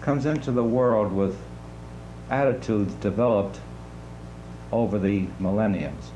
comes 0.00 0.24
into 0.24 0.50
the 0.50 0.64
world 0.64 1.12
with 1.12 1.36
attitudes 2.30 2.94
developed 2.94 3.60
over 4.72 4.98
the 4.98 5.26
millenniums. 5.38 6.10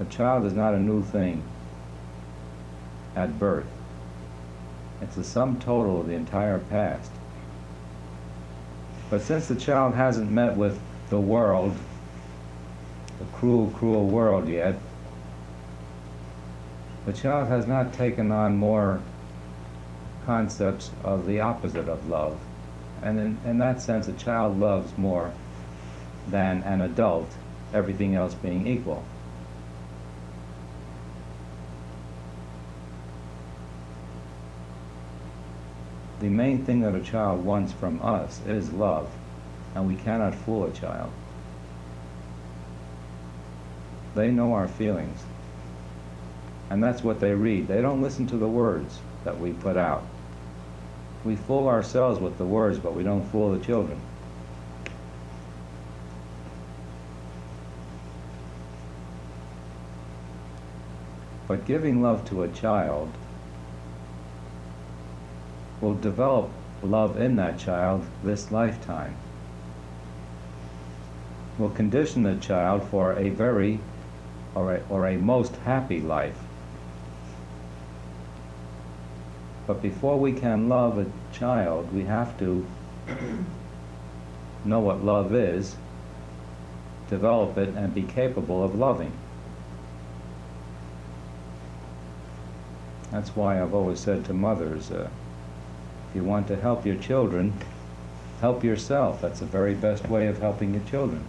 A 0.00 0.04
child 0.04 0.44
is 0.44 0.52
not 0.52 0.74
a 0.74 0.78
new 0.78 1.02
thing 1.02 1.42
at 3.16 3.38
birth. 3.38 3.66
It's 5.00 5.16
the 5.16 5.24
sum 5.24 5.58
total 5.58 6.00
of 6.00 6.06
the 6.06 6.14
entire 6.14 6.58
past. 6.58 7.10
But 9.10 9.22
since 9.22 9.48
the 9.48 9.56
child 9.56 9.94
hasn't 9.94 10.30
met 10.30 10.56
with 10.56 10.78
the 11.08 11.18
world, 11.18 11.74
the 13.18 13.24
cruel, 13.36 13.72
cruel 13.74 14.06
world 14.06 14.48
yet, 14.48 14.78
the 17.08 17.14
child 17.14 17.48
has 17.48 17.66
not 17.66 17.90
taken 17.94 18.30
on 18.30 18.54
more 18.54 19.00
concepts 20.26 20.90
of 21.02 21.26
the 21.26 21.40
opposite 21.40 21.88
of 21.88 22.06
love. 22.06 22.38
And 23.02 23.18
in, 23.18 23.38
in 23.46 23.58
that 23.58 23.80
sense, 23.80 24.08
a 24.08 24.12
child 24.12 24.60
loves 24.60 24.98
more 24.98 25.32
than 26.28 26.62
an 26.64 26.82
adult, 26.82 27.30
everything 27.72 28.14
else 28.14 28.34
being 28.34 28.66
equal. 28.66 29.02
The 36.20 36.28
main 36.28 36.62
thing 36.62 36.80
that 36.80 36.94
a 36.94 37.00
child 37.00 37.42
wants 37.42 37.72
from 37.72 38.02
us 38.02 38.42
is 38.46 38.70
love, 38.70 39.08
and 39.74 39.88
we 39.88 39.94
cannot 39.94 40.34
fool 40.34 40.66
a 40.66 40.72
child. 40.72 41.10
They 44.14 44.30
know 44.30 44.52
our 44.52 44.68
feelings, 44.68 45.22
and 46.70 46.82
that's 46.82 47.02
what 47.02 47.20
they 47.20 47.32
read. 47.32 47.68
They 47.68 47.80
don't 47.80 48.02
listen 48.02 48.26
to 48.28 48.36
the 48.36 48.48
words 48.48 48.98
that 49.24 49.38
we 49.38 49.52
put 49.52 49.76
out. 49.76 50.04
We 51.24 51.36
fool 51.36 51.68
ourselves 51.68 52.20
with 52.20 52.38
the 52.38 52.44
words, 52.44 52.78
but 52.78 52.94
we 52.94 53.02
don't 53.02 53.24
fool 53.30 53.52
the 53.52 53.64
children. 53.64 54.00
But 61.46 61.64
giving 61.64 62.02
love 62.02 62.28
to 62.28 62.42
a 62.42 62.48
child 62.48 63.10
will 65.80 65.94
develop 65.94 66.50
love 66.82 67.18
in 67.20 67.36
that 67.36 67.58
child 67.58 68.04
this 68.22 68.52
lifetime. 68.52 69.16
Will 71.58 71.70
condition 71.70 72.22
the 72.22 72.36
child 72.36 72.86
for 72.88 73.14
a 73.14 73.30
very 73.30 73.80
or 74.54 74.74
a, 74.74 74.82
or 74.88 75.06
a 75.06 75.16
most 75.16 75.56
happy 75.56 76.00
life. 76.00 76.38
But 79.68 79.82
before 79.82 80.18
we 80.18 80.32
can 80.32 80.70
love 80.70 80.98
a 80.98 81.04
child, 81.30 81.92
we 81.92 82.04
have 82.04 82.38
to 82.38 82.66
know 84.64 84.80
what 84.80 85.04
love 85.04 85.34
is, 85.34 85.76
develop 87.10 87.58
it, 87.58 87.68
and 87.76 87.94
be 87.94 88.02
capable 88.02 88.64
of 88.64 88.74
loving. 88.74 89.12
That's 93.10 93.36
why 93.36 93.60
I've 93.60 93.74
always 93.74 94.00
said 94.00 94.24
to 94.24 94.32
mothers, 94.32 94.90
uh, 94.90 95.10
if 96.08 96.16
you 96.16 96.24
want 96.24 96.48
to 96.48 96.56
help 96.56 96.86
your 96.86 96.96
children, 96.96 97.52
help 98.40 98.64
yourself. 98.64 99.20
That's 99.20 99.40
the 99.40 99.46
very 99.46 99.74
best 99.74 100.08
way 100.08 100.28
of 100.28 100.38
helping 100.38 100.72
your 100.72 100.84
children. 100.84 101.22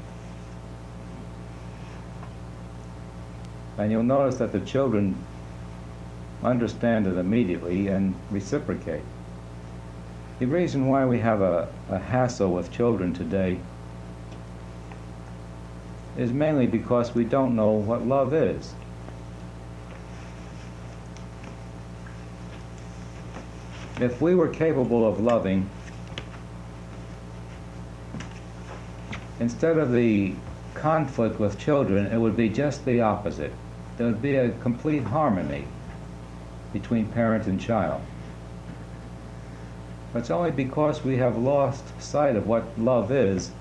And 3.77 3.91
you'll 3.91 4.03
notice 4.03 4.37
that 4.37 4.53
the 4.53 4.61
children 4.61 5.25
understand 6.43 7.07
it 7.07 7.17
immediately 7.17 7.87
and 7.87 8.15
reciprocate. 8.31 9.03
The 10.39 10.45
reason 10.45 10.87
why 10.87 11.05
we 11.05 11.19
have 11.19 11.41
a, 11.41 11.67
a 11.89 11.99
hassle 11.99 12.51
with 12.51 12.71
children 12.71 13.13
today 13.13 13.59
is 16.17 16.31
mainly 16.31 16.65
because 16.67 17.13
we 17.13 17.25
don't 17.25 17.55
know 17.55 17.71
what 17.71 18.05
love 18.05 18.33
is. 18.33 18.73
If 23.99 24.21
we 24.21 24.33
were 24.33 24.47
capable 24.47 25.05
of 25.05 25.19
loving, 25.19 25.69
instead 29.41 29.77
of 29.77 29.91
the 29.91 30.33
conflict 30.73 31.37
with 31.37 31.59
children, 31.59 32.05
it 32.05 32.17
would 32.17 32.37
be 32.37 32.47
just 32.47 32.85
the 32.85 33.01
opposite. 33.01 33.51
There 33.97 34.07
would 34.07 34.21
be 34.21 34.35
a 34.35 34.51
complete 34.51 35.03
harmony 35.03 35.65
between 36.73 37.07
parent 37.07 37.47
and 37.47 37.59
child. 37.59 38.01
But 40.11 40.19
it's 40.19 40.29
only 40.29 40.51
because 40.51 41.03
we 41.03 41.17
have 41.17 41.37
lost 41.37 42.01
sight 42.01 42.35
of 42.35 42.47
what 42.47 42.77
love 42.77 43.11
is 43.11 43.51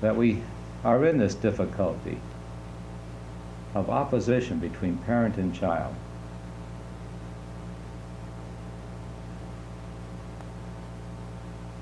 that 0.00 0.16
we 0.16 0.42
are 0.84 1.04
in 1.04 1.18
this 1.18 1.34
difficulty 1.34 2.18
of 3.74 3.90
opposition 3.90 4.58
between 4.58 4.96
parent 4.98 5.36
and 5.36 5.54
child. 5.54 5.94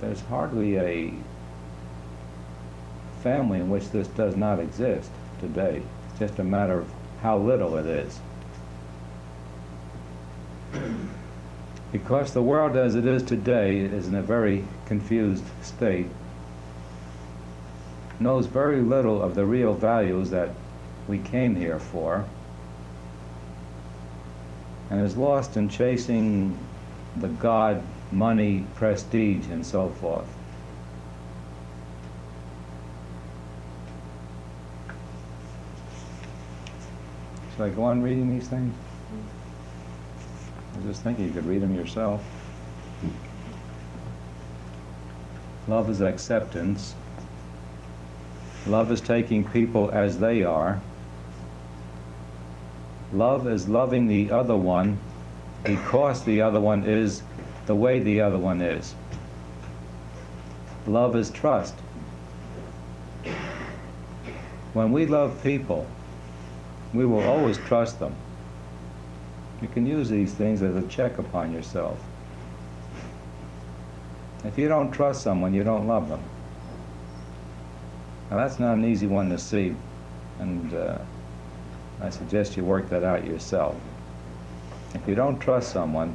There's 0.01 0.21
hardly 0.23 0.79
a 0.79 1.15
family 3.23 3.59
in 3.61 3.69
which 3.69 3.91
this 3.91 4.09
does 4.09 4.37
not 4.37 4.61
exist 4.61 5.11
today. 5.41 5.83
It's 6.11 6.19
just 6.19 6.39
a 6.39 6.45
matter 6.45 6.79
of 6.81 6.89
how 7.21 7.39
little 7.39 7.77
it 7.77 7.87
is. 7.87 8.21
Because 11.91 12.35
the 12.35 12.43
world 12.43 12.77
as 12.77 12.95
it 12.95 13.07
is 13.07 13.23
today 13.23 13.79
is 13.79 14.09
in 14.09 14.15
a 14.15 14.23
very 14.23 14.65
confused 14.87 15.45
state, 15.63 16.07
knows 18.21 18.47
very 18.47 18.81
little 18.81 19.23
of 19.23 19.35
the 19.35 19.47
real 19.47 19.75
values 19.75 20.31
that 20.31 20.51
we 21.07 21.19
came 21.19 21.57
here 21.57 21.79
for, 21.79 22.27
and 24.91 25.01
is 25.01 25.17
lost 25.17 25.57
in 25.57 25.69
chasing 25.69 26.59
the 27.17 27.29
God, 27.29 27.83
money, 28.13 28.67
prestige, 28.75 29.47
and 29.51 29.65
so 29.65 29.89
forth. 29.89 30.27
Should 37.57 37.63
I 37.65 37.69
go 37.71 37.85
on 37.85 38.03
reading 38.03 38.31
these 38.31 38.47
things? 38.47 38.75
I 40.79 40.81
was 40.81 40.95
just 40.95 41.03
thinking 41.03 41.25
you 41.25 41.33
could 41.33 41.45
read 41.45 41.61
them 41.61 41.75
yourself. 41.75 42.23
Love 45.67 45.91
is 45.91 46.01
acceptance. 46.01 46.95
Love 48.65 48.93
is 48.93 49.01
taking 49.01 49.43
people 49.43 49.91
as 49.91 50.21
they 50.21 50.45
are. 50.45 50.81
Love 53.13 53.49
is 53.49 53.69
loving 53.69 54.07
the 54.07 54.31
other 54.31 54.57
one 54.57 55.01
because 55.65 56.23
the 56.25 56.43
other 56.43 56.61
one 56.61 56.85
is 56.85 57.25
the 57.67 57.75
way 57.75 57.99
the 57.99 58.21
other 58.21 58.39
one 58.39 58.61
is. 58.61 58.95
Love 60.87 61.17
is 61.17 61.29
trust. 61.29 61.75
When 64.75 64.93
we 64.93 65.07
love 65.07 65.43
people, 65.43 65.89
we 66.95 67.05
will 67.05 67.25
always 67.25 67.59
trust 67.59 67.99
them. 67.99 68.15
You 69.61 69.69
can 69.69 69.87
use 69.87 70.09
these 70.09 70.33
things 70.33 70.63
as 70.63 70.77
a 70.77 70.87
check 70.89 71.19
upon 71.19 71.53
yourself. 71.53 72.01
If 74.45 74.57
you 74.57 74.69
don't 74.69 74.93
trust 74.93 75.23
someone, 75.23 75.53
you 75.53 75.65
don't 75.65 75.89
love 75.89 76.09
them. 76.09 76.23
Now 78.31 78.37
that's 78.37 78.59
not 78.61 78.75
an 78.75 78.85
easy 78.85 79.07
one 79.07 79.31
to 79.31 79.39
see, 79.39 79.75
and 80.39 80.73
uh, 80.75 80.99
I 82.01 82.11
suggest 82.11 82.57
you 82.57 82.65
work 82.65 82.89
that 82.91 83.03
out 83.03 83.27
yourself. 83.27 83.75
If 84.95 85.09
you 85.09 85.15
don't 85.15 85.39
trust 85.39 85.73
someone, 85.73 86.15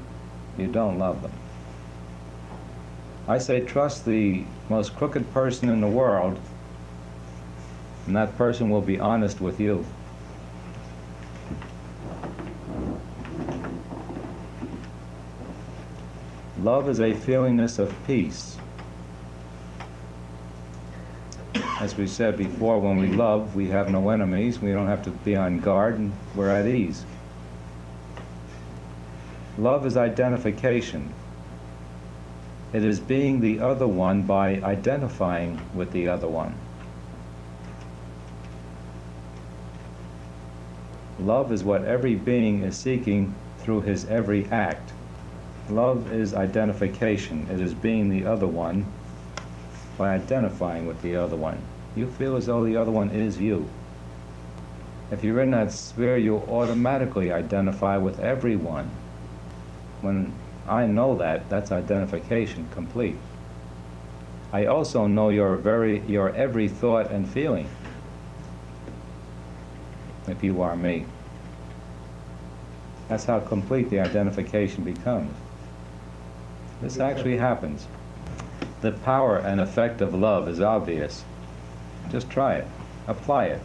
you 0.57 0.67
don't 0.67 0.97
love 0.97 1.21
them. 1.21 1.33
I 3.27 3.37
say 3.39 3.61
trust 3.61 4.05
the 4.05 4.45
most 4.69 4.95
crooked 4.95 5.33
person 5.33 5.69
in 5.69 5.81
the 5.81 5.87
world, 5.87 6.39
and 8.05 8.15
that 8.15 8.37
person 8.37 8.69
will 8.69 8.81
be 8.81 8.99
honest 8.99 9.41
with 9.41 9.59
you. 9.59 9.85
Love 16.63 16.87
is 16.87 17.01
a 17.01 17.11
feelingness 17.11 17.77
of 17.77 17.93
peace. 18.07 18.55
As 21.81 21.97
we 21.97 22.07
said 22.07 22.37
before, 22.37 22.79
when 22.79 22.95
we 22.95 23.07
love, 23.07 23.53
we 23.53 23.67
have 23.67 23.91
no 23.91 24.07
enemies. 24.07 24.61
We 24.61 24.71
don't 24.71 24.87
have 24.87 25.03
to 25.03 25.09
be 25.09 25.35
on 25.35 25.59
guard, 25.59 25.99
and 25.99 26.13
we're 26.35 26.49
at 26.49 26.65
ease. 26.65 27.03
Love 29.57 29.85
is 29.85 29.97
identification. 29.97 31.13
It 32.71 32.85
is 32.85 32.97
being 32.97 33.41
the 33.41 33.59
other 33.59 33.85
one 33.85 34.21
by 34.21 34.61
identifying 34.61 35.59
with 35.75 35.91
the 35.91 36.07
other 36.07 36.29
one. 36.29 36.55
Love 41.19 41.51
is 41.51 41.61
what 41.61 41.83
every 41.83 42.15
being 42.15 42.63
is 42.63 42.77
seeking 42.77 43.35
through 43.57 43.81
his 43.81 44.05
every 44.05 44.45
act. 44.45 44.93
Love 45.69 46.11
is 46.11 46.33
identification. 46.33 47.47
It 47.49 47.61
is 47.61 47.73
being 47.73 48.09
the 48.09 48.25
other 48.25 48.47
one 48.47 48.85
by 49.97 50.13
identifying 50.15 50.85
with 50.85 51.01
the 51.01 51.15
other 51.15 51.35
one. 51.35 51.61
You 51.95 52.07
feel 52.07 52.35
as 52.35 52.47
though 52.47 52.65
the 52.65 52.75
other 52.75 52.91
one 52.91 53.11
is 53.11 53.39
you. 53.39 53.69
If 55.11 55.23
you're 55.23 55.41
in 55.41 55.51
that 55.51 55.71
sphere, 55.71 56.17
you'll 56.17 56.47
automatically 56.49 57.31
identify 57.31 57.97
with 57.97 58.19
everyone. 58.19 58.89
When 60.01 60.33
I 60.67 60.87
know 60.87 61.15
that, 61.17 61.49
that's 61.49 61.71
identification 61.71 62.67
complete. 62.71 63.15
I 64.51 64.65
also 64.65 65.07
know 65.07 65.29
your 65.29 65.55
very 65.55 65.99
your 66.01 66.35
every 66.35 66.67
thought 66.67 67.11
and 67.11 67.27
feeling. 67.27 67.69
If 70.27 70.43
you 70.43 70.61
are 70.61 70.75
me. 70.75 71.05
That's 73.07 73.25
how 73.25 73.39
complete 73.39 73.89
the 73.89 73.99
identification 73.99 74.83
becomes. 74.83 75.33
This 76.83 76.99
actually 76.99 77.37
happens. 77.37 77.87
The 78.81 78.91
power 78.91 79.37
and 79.37 79.61
effect 79.61 80.01
of 80.01 80.13
love 80.13 80.49
is 80.49 80.59
obvious. 80.59 81.23
Just 82.11 82.29
try 82.29 82.55
it. 82.55 82.67
Apply 83.07 83.45
it. 83.45 83.61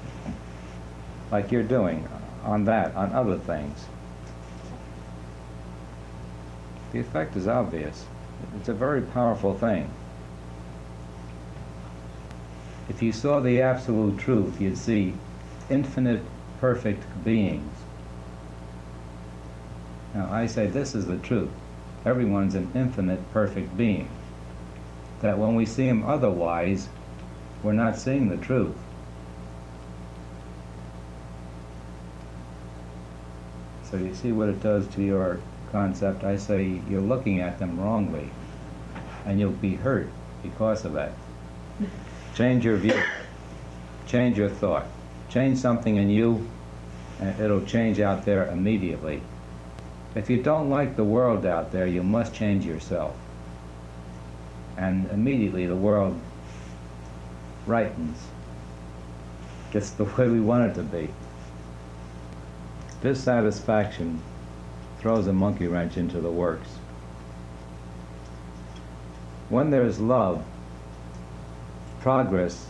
Like 1.33 1.51
you're 1.51 1.65
doing 1.65 2.09
on 2.45 2.65
that, 2.67 2.95
on 2.95 3.13
other 3.13 3.37
things. 3.37 3.87
The 6.93 7.01
effect 7.01 7.35
is 7.35 7.49
obvious. 7.49 8.07
It's 8.57 8.69
a 8.69 8.73
very 8.73 9.03
powerful 9.03 9.53
thing. 9.53 9.91
If 12.89 13.03
you 13.03 13.11
saw 13.11 13.41
the 13.41 13.61
absolute 13.61 14.17
truth, 14.19 14.61
you'd 14.61 14.79
see 14.79 15.15
infinite, 15.69 16.23
perfect 16.61 17.03
beings. 17.25 17.75
Now, 20.15 20.33
I 20.33 20.47
say 20.47 20.69
this 20.69 20.95
is 20.95 21.07
the 21.07 21.19
truth. 21.19 21.51
Everyone's 22.05 22.55
an 22.55 22.71
infinite, 22.75 23.21
perfect 23.33 23.77
being. 23.77 24.09
That 25.21 25.39
when 25.39 25.55
we 25.55 25.67
see 25.67 25.87
him 25.87 26.05
otherwise, 26.05 26.89
we're 27.63 27.73
not 27.73 27.99
seeing 27.99 28.29
the 28.29 28.37
truth. 28.37 28.77
So 33.91 33.97
you 33.97 34.15
see 34.15 34.33
what 34.33 34.49
it 34.49 34.63
does 34.63 34.87
to 34.89 35.03
your 35.03 35.41
concept? 35.73 36.23
I 36.23 36.37
say 36.37 36.81
you're 36.89 37.01
looking 37.01 37.41
at 37.41 37.59
them 37.59 37.81
wrongly, 37.81 38.31
and 39.25 39.41
you'll 39.41 39.51
be 39.51 39.77
hurt 39.77 40.11
because 40.43 40.85
of 40.85 40.93
that. 40.93 41.13
Change 42.35 42.65
your 42.65 42.77
view. 42.77 43.01
Change 44.07 44.39
your 44.39 44.51
thought. 44.51 44.87
Change 45.29 45.59
something 45.59 45.97
in 45.97 46.11
you, 46.11 46.49
and 47.21 47.39
it'll 47.41 47.65
change 47.65 47.99
out 47.99 48.25
there 48.25 48.47
immediately. 48.49 49.23
If 50.15 50.31
you 50.31 50.43
don't 50.43 50.71
like 50.71 50.97
the 50.97 51.05
world 51.05 51.45
out 51.45 51.73
there, 51.73 51.87
you 51.87 52.03
must 52.03 52.35
change 52.35 52.65
yourself. 52.65 53.15
And 54.77 55.11
immediately 55.11 55.67
the 55.67 55.77
world 55.77 56.19
rightens. 57.67 58.19
Gets 59.71 59.91
the 59.91 60.05
way 60.05 60.29
we 60.29 60.41
want 60.41 60.71
it 60.71 60.75
to 60.75 60.83
be. 60.83 61.11
Dissatisfaction 63.03 64.23
throws 64.99 65.27
a 65.27 65.33
monkey 65.33 65.67
wrench 65.67 65.97
into 65.97 66.21
the 66.21 66.31
works. 66.31 66.69
When 69.49 69.71
there's 69.71 70.01
love, 70.01 70.45
progress 72.01 72.67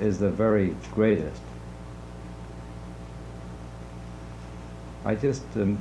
is 0.00 0.18
the 0.18 0.30
very 0.30 0.74
greatest. 0.92 1.40
I 5.04 5.14
just 5.14 5.44
um, 5.56 5.78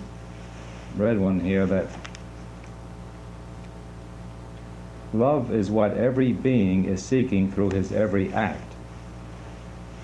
read 0.97 1.17
one 1.17 1.39
here 1.39 1.65
that 1.65 1.87
love 5.13 5.53
is 5.53 5.71
what 5.71 5.95
every 5.95 6.33
being 6.33 6.85
is 6.85 7.01
seeking 7.03 7.49
through 7.49 7.69
his 7.69 7.93
every 7.93 8.33
act. 8.33 8.73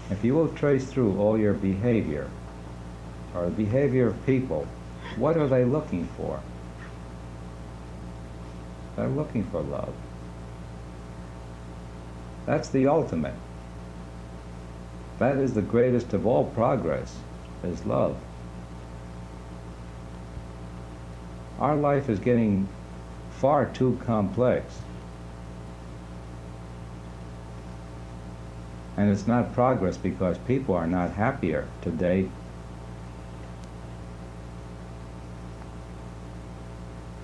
If 0.09 0.23
you 0.23 0.35
will 0.35 0.47
trace 0.47 0.85
through 0.85 1.19
all 1.19 1.37
your 1.37 1.53
behavior, 1.53 2.29
or 3.35 3.45
the 3.45 3.51
behavior 3.51 4.07
of 4.07 4.25
people, 4.25 4.65
what 5.17 5.35
are 5.35 5.47
they 5.47 5.65
looking 5.65 6.07
for? 6.15 6.41
They're 8.95 9.09
looking 9.09 9.43
for 9.43 9.61
love. 9.61 9.93
That's 12.45 12.69
the 12.69 12.87
ultimate. 12.87 13.35
That 15.19 15.37
is 15.37 15.53
the 15.53 15.61
greatest 15.61 16.13
of 16.13 16.25
all 16.25 16.45
progress, 16.45 17.17
is 17.63 17.85
love. 17.85 18.17
Our 21.59 21.75
life 21.75 22.07
is 22.07 22.19
getting 22.19 22.69
far 23.31 23.65
too 23.65 23.99
complex. 24.05 24.79
And 28.95 29.11
it's 29.11 29.27
not 29.27 29.53
progress 29.53 29.97
because 29.97 30.37
people 30.39 30.75
are 30.75 30.87
not 30.87 31.11
happier 31.11 31.67
today. 31.81 32.29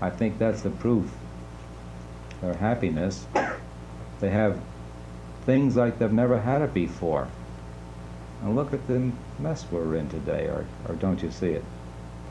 I 0.01 0.09
think 0.09 0.37
that's 0.37 0.61
the 0.61 0.69
proof. 0.69 1.11
Their 2.41 2.55
happiness. 2.55 3.27
They 4.19 4.29
have 4.29 4.59
things 5.45 5.75
like 5.75 5.99
they've 5.99 6.11
never 6.11 6.41
had 6.41 6.61
it 6.61 6.73
before. 6.73 7.27
And 8.41 8.55
look 8.55 8.73
at 8.73 8.87
the 8.87 9.11
mess 9.39 9.65
we're 9.71 9.95
in 9.95 10.09
today, 10.09 10.47
or, 10.47 10.65
or 10.87 10.95
don't 10.95 11.21
you 11.23 11.31
see 11.31 11.51
it? 11.51 11.63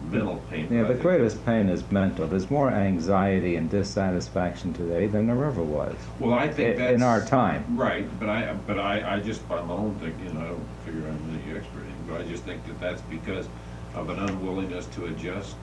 Mental 0.02 0.36
pain. 0.50 0.68
Yeah, 0.70 0.84
the 0.84 0.94
greatest 0.94 1.44
pain 1.46 1.68
is 1.68 1.90
mental. 1.90 2.26
There's 2.26 2.50
more 2.50 2.70
anxiety 2.70 3.56
and 3.56 3.70
dissatisfaction 3.70 4.74
today 4.74 5.06
than 5.06 5.26
there 5.26 5.44
ever 5.44 5.62
was. 5.62 5.96
Well, 6.20 6.34
I 6.34 6.48
think 6.48 6.78
in 6.78 7.02
our 7.02 7.24
time. 7.24 7.64
Right, 7.76 8.06
but 8.20 8.28
I, 8.28 8.52
but 8.66 8.78
I, 8.78 9.14
I 9.14 9.20
just, 9.20 9.48
by 9.48 9.62
my 9.62 9.72
own 9.74 9.94
thinking, 10.00 10.36
I 10.36 10.48
don't 10.48 10.66
figure 10.84 11.08
I'm 11.08 11.40
any 11.48 11.56
expert 11.58 11.80
in, 11.80 11.94
but 12.06 12.20
I 12.20 12.24
just 12.24 12.44
think 12.44 12.64
that 12.66 12.78
that's 12.80 13.00
because 13.02 13.48
of 13.94 14.10
an 14.10 14.18
unwillingness 14.18 14.86
to 14.86 15.06
adjust, 15.06 15.56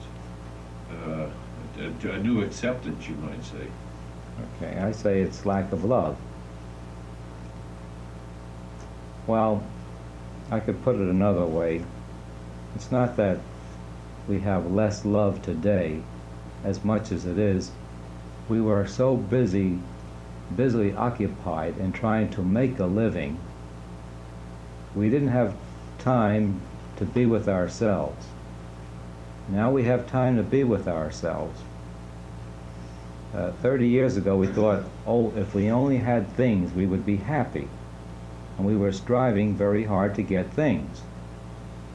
uh, 0.90 1.26
to- 1.76 1.92
to 2.00 2.12
a 2.12 2.18
new 2.18 2.42
acceptance, 2.42 3.08
you 3.08 3.14
might 3.16 3.42
say. 3.44 3.66
Okay, 4.60 4.78
I 4.78 4.90
say 4.92 5.20
it's 5.20 5.46
lack 5.46 5.72
of 5.72 5.84
love. 5.84 6.16
Well, 9.26 9.62
I 10.50 10.58
could 10.60 10.82
put 10.82 10.96
it 10.96 11.00
another 11.02 11.46
way. 11.46 11.84
It's 12.74 12.90
not 12.90 13.16
that 13.16 13.38
we 14.28 14.40
have 14.40 14.70
less 14.70 15.04
love 15.04 15.42
today 15.42 16.02
as 16.64 16.84
much 16.84 17.10
as 17.12 17.26
it 17.26 17.38
is 17.38 17.72
we 18.48 18.60
were 18.60 18.86
so 18.86 19.16
busy, 19.16 19.78
busily 20.54 20.92
occupied 20.92 21.78
in 21.78 21.92
trying 21.92 22.28
to 22.30 22.42
make 22.42 22.78
a 22.78 22.84
living, 22.84 23.38
we 24.94 25.08
didn't 25.08 25.28
have 25.28 25.54
time 25.98 26.60
to 26.96 27.04
be 27.04 27.24
with 27.24 27.48
ourselves. 27.48 28.26
Now 29.48 29.70
we 29.70 29.84
have 29.84 30.06
time 30.06 30.36
to 30.36 30.42
be 30.42 30.64
with 30.64 30.86
ourselves. 30.86 31.60
Uh, 33.34 33.52
30 33.62 33.88
years 33.88 34.18
ago, 34.18 34.36
we 34.36 34.46
thought, 34.46 34.84
oh, 35.06 35.32
if 35.34 35.54
we 35.54 35.70
only 35.70 35.96
had 35.96 36.30
things, 36.36 36.72
we 36.74 36.84
would 36.84 37.06
be 37.06 37.16
happy. 37.16 37.68
And 38.58 38.66
we 38.66 38.76
were 38.76 38.92
striving 38.92 39.56
very 39.56 39.84
hard 39.84 40.14
to 40.16 40.22
get 40.22 40.52
things. 40.52 41.00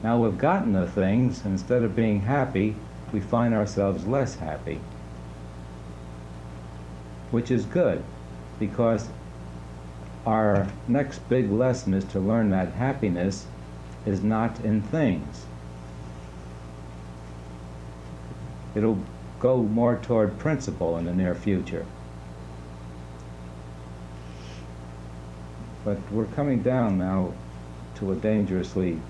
Now 0.02 0.22
we've 0.22 0.38
gotten 0.38 0.72
the 0.72 0.86
things, 0.86 1.44
instead 1.44 1.82
of 1.82 1.96
being 1.96 2.20
happy, 2.20 2.76
we 3.12 3.20
find 3.20 3.54
ourselves 3.54 4.06
less 4.06 4.36
happy. 4.36 4.80
Which 7.30 7.50
is 7.50 7.64
good, 7.64 8.04
because 8.58 9.08
our 10.24 10.68
next 10.86 11.28
big 11.28 11.50
lesson 11.50 11.94
is 11.94 12.04
to 12.04 12.20
learn 12.20 12.50
that 12.50 12.72
happiness 12.72 13.46
is 14.06 14.22
not 14.22 14.60
in 14.60 14.82
things. 14.82 15.46
It'll 18.74 18.98
go 19.40 19.62
more 19.62 19.96
toward 19.96 20.38
principle 20.38 20.96
in 20.96 21.04
the 21.04 21.14
near 21.14 21.34
future. 21.34 21.86
But 25.84 25.98
we're 26.10 26.26
coming 26.26 26.62
down 26.62 26.98
now 26.98 27.32
to 27.96 28.12
a 28.12 28.14
dangerously, 28.14 29.00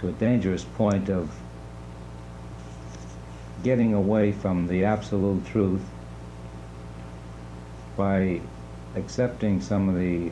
to 0.00 0.08
a 0.08 0.12
dangerous 0.12 0.64
point 0.64 1.08
of 1.08 1.30
getting 3.62 3.94
away 3.94 4.32
from 4.32 4.68
the 4.68 4.84
absolute 4.84 5.44
truth 5.46 5.82
by 7.96 8.40
accepting 8.94 9.60
some 9.60 9.88
of 9.88 9.94
the 9.96 10.30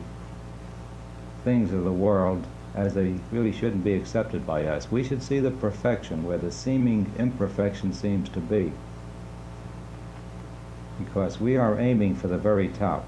things 1.43 1.73
of 1.73 1.83
the 1.83 1.91
world 1.91 2.45
as 2.73 2.93
they 2.93 3.15
really 3.31 3.51
shouldn't 3.51 3.83
be 3.83 3.93
accepted 3.93 4.45
by 4.45 4.65
us. 4.65 4.91
We 4.91 5.03
should 5.03 5.23
see 5.23 5.39
the 5.39 5.51
perfection 5.51 6.23
where 6.23 6.37
the 6.37 6.51
seeming 6.51 7.11
imperfection 7.17 7.93
seems 7.93 8.29
to 8.29 8.39
be. 8.39 8.73
Because 10.99 11.39
we 11.39 11.55
are 11.57 11.79
aiming 11.79 12.15
for 12.15 12.27
the 12.27 12.37
very 12.37 12.67
top. 12.67 13.07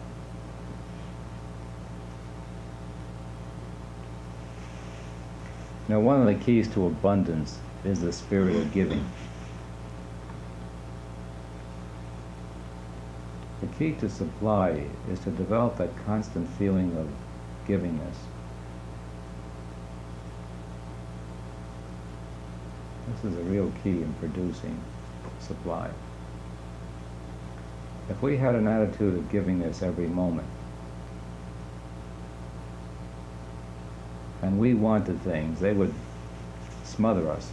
Now, 5.89 6.02
one 6.02 6.19
of 6.19 6.28
the 6.28 6.36
keys 6.36 6.67
to 6.73 6.86
abundance 6.86 7.60
is 7.86 8.02
the 8.02 8.12
spirit 8.12 8.56
of 8.58 8.73
giving. 8.73 9.06
The 13.62 13.67
key 13.67 13.93
to 13.93 14.10
supply 14.10 14.84
is 15.10 15.21
to 15.21 15.32
develop 15.32 15.78
that 15.78 15.95
constant 16.06 16.50
feeling 16.50 16.95
of 16.97 17.08
givingness. 17.65 18.17
This 23.08 23.32
is 23.32 23.39
a 23.39 23.43
real 23.43 23.71
key 23.82 24.02
in 24.02 24.13
producing 24.19 24.78
supply. 25.39 25.89
If 28.10 28.21
we 28.21 28.36
had 28.36 28.56
an 28.56 28.67
attitude 28.67 29.17
of 29.17 29.30
givingness 29.30 29.82
every 29.82 30.08
moment, 30.08 30.47
and 34.41 34.60
we 34.60 34.73
wanted 34.73 35.21
things, 35.21 35.60
they 35.60 35.73
would 35.73 35.93
smother 36.84 37.30
us. 37.30 37.52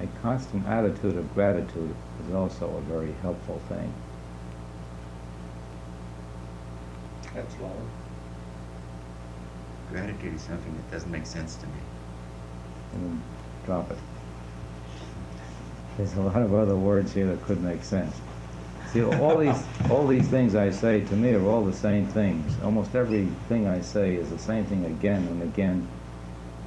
A 0.00 0.06
constant 0.22 0.66
attitude 0.66 1.16
of 1.16 1.34
gratitude 1.34 1.94
is 2.26 2.34
also 2.34 2.74
a 2.76 2.80
very 2.82 3.12
helpful 3.22 3.60
thing. 3.68 3.92
That's 7.34 7.54
love. 7.60 7.72
Gratitude 9.90 10.34
is 10.34 10.42
something 10.42 10.74
that 10.74 10.90
doesn't 10.90 11.10
make 11.10 11.26
sense 11.26 11.56
to 11.56 11.66
me. 11.66 11.72
And 12.94 13.22
drop 13.66 13.90
it. 13.90 13.98
There's 15.96 16.14
a 16.14 16.22
lot 16.22 16.42
of 16.42 16.54
other 16.54 16.76
words 16.76 17.12
here 17.12 17.26
that 17.26 17.42
could 17.42 17.62
make 17.62 17.84
sense. 17.84 18.16
See, 18.92 19.04
all 19.04 19.38
these, 19.38 19.62
all 19.88 20.04
these 20.08 20.26
things 20.26 20.56
I 20.56 20.70
say, 20.70 21.02
to 21.02 21.14
me, 21.14 21.32
are 21.34 21.46
all 21.46 21.64
the 21.64 21.72
same 21.72 22.06
things. 22.06 22.60
Almost 22.60 22.96
everything 22.96 23.68
I 23.68 23.82
say 23.82 24.16
is 24.16 24.30
the 24.30 24.38
same 24.38 24.64
thing 24.64 24.84
again 24.84 25.28
and 25.28 25.42
again, 25.42 25.86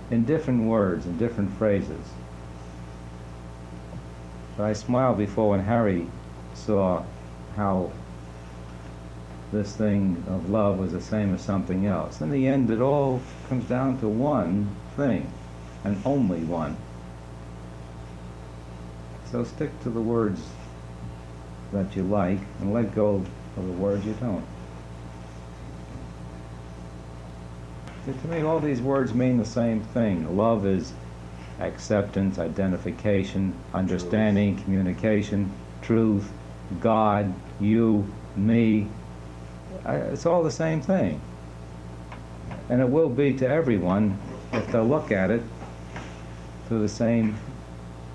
in 0.09 0.23
different 0.23 0.63
words, 0.63 1.05
in 1.05 1.17
different 1.17 1.51
phrases. 1.57 2.11
But 4.55 4.63
I 4.63 4.73
smiled 4.73 5.17
before 5.17 5.49
when 5.49 5.65
Harry 5.65 6.07
saw 6.53 7.03
how 7.57 7.91
this 9.51 9.75
thing 9.75 10.23
of 10.27 10.49
love 10.49 10.79
was 10.79 10.93
the 10.93 11.01
same 11.01 11.35
as 11.35 11.41
something 11.41 11.85
else. 11.85 12.21
In 12.21 12.31
the 12.31 12.47
end, 12.47 12.71
it 12.71 12.79
all 12.79 13.21
comes 13.49 13.65
down 13.65 13.99
to 13.99 14.07
one 14.07 14.73
thing, 14.95 15.29
and 15.83 16.01
only 16.05 16.39
one. 16.39 16.77
So 19.29 19.43
stick 19.43 19.77
to 19.81 19.89
the 19.89 19.99
words 19.99 20.41
that 21.73 21.95
you 21.95 22.03
like 22.03 22.39
and 22.59 22.73
let 22.73 22.95
go 22.95 23.23
of 23.57 23.67
the 23.67 23.73
words 23.73 24.05
you 24.05 24.13
don't. 24.19 24.45
See, 28.05 28.13
to 28.13 28.27
me, 28.27 28.41
all 28.41 28.59
these 28.59 28.81
words 28.81 29.13
mean 29.13 29.37
the 29.37 29.45
same 29.45 29.81
thing. 29.81 30.35
Love 30.35 30.65
is 30.65 30.93
acceptance, 31.59 32.37
identification, 32.37 33.53
understanding, 33.73 34.57
communication, 34.63 35.51
truth, 35.81 36.31
God, 36.79 37.33
you, 37.59 38.05
me. 38.35 38.87
It's 39.85 40.25
all 40.25 40.43
the 40.43 40.51
same 40.51 40.81
thing. 40.81 41.21
And 42.69 42.81
it 42.81 42.89
will 42.89 43.09
be 43.09 43.33
to 43.35 43.47
everyone 43.47 44.17
if 44.51 44.67
they'll 44.71 44.87
look 44.87 45.11
at 45.11 45.31
it 45.31 45.43
through 46.67 46.81
the 46.81 46.89
same, 46.89 47.37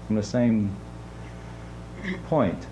from 0.06 0.16
the 0.16 0.22
same 0.22 0.74
point, 2.26 2.66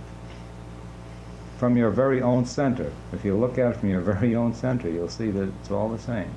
from 1.59 1.77
your 1.77 1.91
very 1.91 2.21
own 2.21 2.45
center. 2.45 2.93
If 3.13 3.25
you 3.25 3.37
look 3.37 3.59
at 3.59 3.73
it 3.73 3.77
from 3.79 3.89
your 3.89 4.01
very 4.01 4.35
own 4.35 4.55
center, 4.55 4.89
you'll 4.91 5.09
see 5.09 5.31
that 5.31 5.49
it's 5.61 5.71
all 5.71 5.89
the 5.89 5.99
same. 5.99 6.31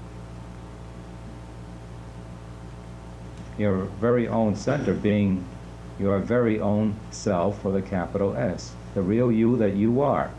Your 3.58 3.86
very 4.00 4.28
own 4.28 4.56
center 4.56 4.94
being 4.94 5.46
your 6.00 6.20
very 6.20 6.62
own 6.62 6.96
self 7.12 7.66
with 7.66 7.76
a 7.76 7.82
capital 7.82 8.36
S, 8.36 8.74
the 8.94 9.02
real 9.02 9.32
you 9.32 9.58
that 9.58 9.76
you 9.76 10.02
are, 10.02 10.32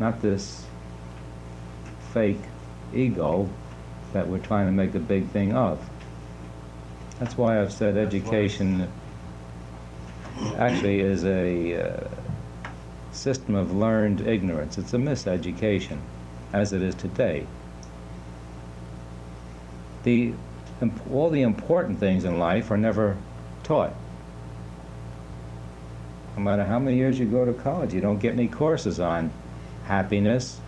not 0.00 0.22
this 0.22 0.64
fake 2.14 2.40
ego 2.94 3.48
that 4.14 4.26
we're 4.26 4.38
trying 4.38 4.66
to 4.66 4.72
make 4.72 4.94
a 4.94 4.98
big 4.98 5.28
thing 5.30 5.54
of. 5.54 5.78
That's 7.18 7.36
why 7.36 7.60
I've 7.60 7.72
said 7.72 7.98
education 7.98 8.90
actually 10.56 11.00
is 11.00 11.24
a 11.24 11.82
uh, 11.82 12.08
system 13.14 13.54
of 13.54 13.74
learned 13.74 14.20
ignorance. 14.20 14.78
It's 14.78 14.92
a 14.94 14.98
miseducation, 14.98 15.98
as 16.52 16.72
it 16.72 16.82
is 16.82 16.94
today. 16.94 17.46
The, 20.02 20.34
all 21.12 21.30
the 21.30 21.42
important 21.42 21.98
things 21.98 22.24
in 22.24 22.38
life 22.38 22.70
are 22.70 22.76
never 22.76 23.16
taught. 23.62 23.94
No 26.36 26.42
matter 26.42 26.64
how 26.64 26.78
many 26.78 26.96
years 26.96 27.18
you 27.18 27.26
go 27.26 27.44
to 27.44 27.52
college, 27.52 27.94
you 27.94 28.00
don't 28.00 28.18
get 28.18 28.32
any 28.32 28.48
courses 28.48 28.98
on 28.98 29.32
happiness, 29.84 30.60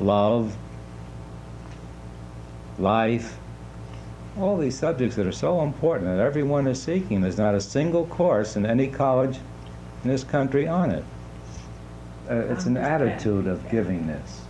love, 0.00 0.56
life, 2.78 3.38
all 4.38 4.56
these 4.56 4.78
subjects 4.78 5.16
that 5.16 5.26
are 5.26 5.32
so 5.32 5.62
important 5.62 6.08
that 6.08 6.18
everyone 6.18 6.66
is 6.66 6.82
seeking. 6.82 7.20
There's 7.20 7.38
not 7.38 7.54
a 7.54 7.60
single 7.60 8.06
course 8.06 8.56
in 8.56 8.66
any 8.66 8.88
college 8.88 9.38
in 10.02 10.10
this 10.10 10.24
country 10.24 10.66
on 10.66 10.90
it. 10.90 11.04
Uh, 12.28 12.34
it's 12.52 12.66
an 12.66 12.76
attitude 12.76 13.46
of 13.46 13.60
givingness. 13.68 14.40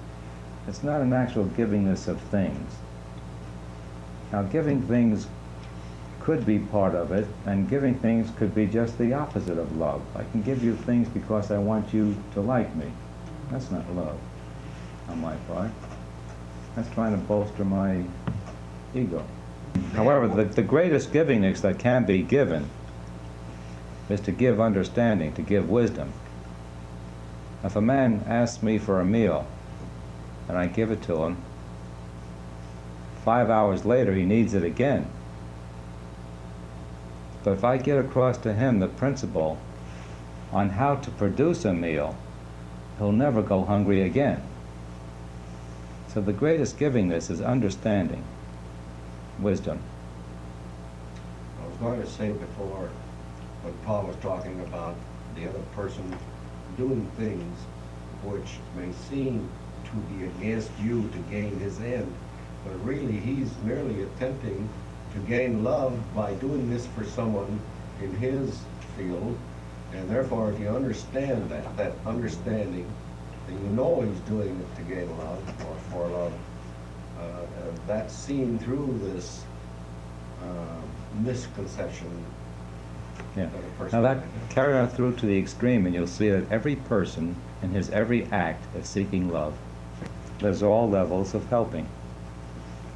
It's 0.66 0.82
not 0.82 1.00
an 1.00 1.12
actual 1.12 1.44
givingness 1.44 2.08
of 2.08 2.20
things. 2.22 2.72
Now, 4.32 4.42
giving 4.42 4.82
things 4.82 5.26
could 6.20 6.44
be 6.44 6.58
part 6.58 6.94
of 6.94 7.12
it, 7.12 7.26
and 7.44 7.68
giving 7.68 7.94
things 7.94 8.30
could 8.36 8.54
be 8.54 8.66
just 8.66 8.98
the 8.98 9.12
opposite 9.12 9.58
of 9.58 9.76
love. 9.76 10.02
I 10.16 10.24
can 10.24 10.42
give 10.42 10.64
you 10.64 10.74
things 10.74 11.08
because 11.08 11.50
I 11.50 11.58
want 11.58 11.94
you 11.94 12.16
to 12.32 12.40
like 12.40 12.74
me. 12.74 12.90
That's 13.50 13.70
not 13.70 13.88
love 13.94 14.18
on 15.08 15.20
my 15.20 15.36
part. 15.48 15.70
That's 16.74 16.92
trying 16.94 17.12
to 17.12 17.18
bolster 17.18 17.64
my 17.64 18.02
ego. 18.94 19.24
However, 19.92 20.26
the, 20.26 20.44
the 20.44 20.62
greatest 20.62 21.12
givingness 21.12 21.60
that 21.60 21.78
can 21.78 22.04
be 22.04 22.22
given 22.22 22.68
is 24.08 24.20
to 24.22 24.32
give 24.32 24.60
understanding, 24.60 25.32
to 25.34 25.42
give 25.42 25.68
wisdom. 25.68 26.12
If 27.64 27.77
a 27.77 27.81
man 27.81 28.25
asks 28.27 28.62
me 28.62 28.79
for 28.79 29.01
a 29.01 29.05
meal 29.05 29.47
and 30.49 30.57
I 30.57 30.66
give 30.66 30.90
it 30.90 31.03
to 31.03 31.25
him, 31.25 31.42
five 33.25 33.51
hours 33.51 33.85
later 33.85 34.14
he 34.14 34.25
needs 34.25 34.55
it 34.55 34.62
again. 34.62 35.09
But 37.42 37.53
if 37.53 37.64
I 37.64 37.77
get 37.77 37.99
across 37.99 38.38
to 38.38 38.53
him 38.53 38.79
the 38.79 38.88
principle 38.88 39.59
on 40.53 40.71
how 40.71 40.97
to 40.97 41.11
produce 41.11 41.64
a 41.64 41.73
meal, 41.73 42.16
he'll 42.99 43.12
never 43.12 43.42
go 43.42 43.64
hungry 43.64 44.03
again. 44.03 44.42
So 46.09 46.21
the 46.21 46.33
greatest 46.33 46.79
givingness 46.79 47.31
is 47.31 47.40
understanding, 47.40 48.25
wisdom. 49.38 49.81
I 51.63 51.67
was 51.69 51.77
going 51.79 52.00
to 52.00 52.07
say 52.07 52.33
before, 52.33 52.90
when 53.63 53.75
Paul 53.85 54.07
was 54.07 54.17
talking 54.17 54.61
about 54.61 54.96
the 55.35 55.48
other 55.48 55.63
person 55.75 56.17
doing 56.77 57.10
things 57.16 57.58
which 58.22 58.58
may 58.77 58.92
seem 59.08 59.48
to 59.85 59.96
be 60.12 60.24
against 60.27 60.70
you 60.81 61.08
to 61.08 61.18
gain 61.31 61.58
his 61.58 61.81
end, 61.81 62.12
but 62.64 62.85
really 62.85 63.18
he's 63.18 63.50
merely 63.64 64.02
attempting 64.02 64.68
to 65.14 65.18
gain 65.20 65.62
love 65.62 65.98
by 66.14 66.35
doing 66.35 66.68
this 66.68 66.87
for 66.88 67.04
someone 67.04 67.60
in 68.02 68.14
his 68.16 68.58
field. 68.96 69.37
And 69.92 70.10
therefore, 70.10 70.50
if 70.52 70.60
you 70.60 70.68
understand 70.68 71.48
that, 71.50 71.77
that 71.77 71.92
understanding, 72.04 72.90
then 73.46 73.62
you 73.62 73.70
know 73.70 74.00
he's 74.02 74.20
doing 74.20 74.60
it 74.60 74.77
to 74.77 74.83
gain 74.83 75.18
love 75.18 75.48
or 75.66 75.77
for 75.90 76.08
love. 76.08 76.33
Uh, 77.18 77.22
uh, 77.22 77.46
that's 77.87 78.14
seen 78.14 78.58
through 78.58 79.00
this 79.04 79.44
uh, 80.42 80.81
misconception 81.20 82.10
Yeah. 83.37 83.46
that 83.46 83.58
a 83.58 83.79
person 83.79 84.02
Now 84.02 84.14
that, 84.14 84.25
carry 84.50 84.75
on 84.75 84.88
through 84.88 85.17
to 85.17 85.27
the 85.27 85.38
extreme 85.38 85.87
and 85.87 85.94
you'll 85.94 86.06
see 86.06 86.31
that 86.31 86.50
every 86.50 86.77
person 86.77 87.37
in 87.62 87.71
his 87.71 87.90
every 87.90 88.25
act 88.27 88.64
is 88.77 88.88
seeking 88.88 89.31
love. 89.31 89.56
There's 90.38 90.62
all 90.62 90.88
levels 90.88 91.35
of 91.35 91.48
helping, 91.48 91.88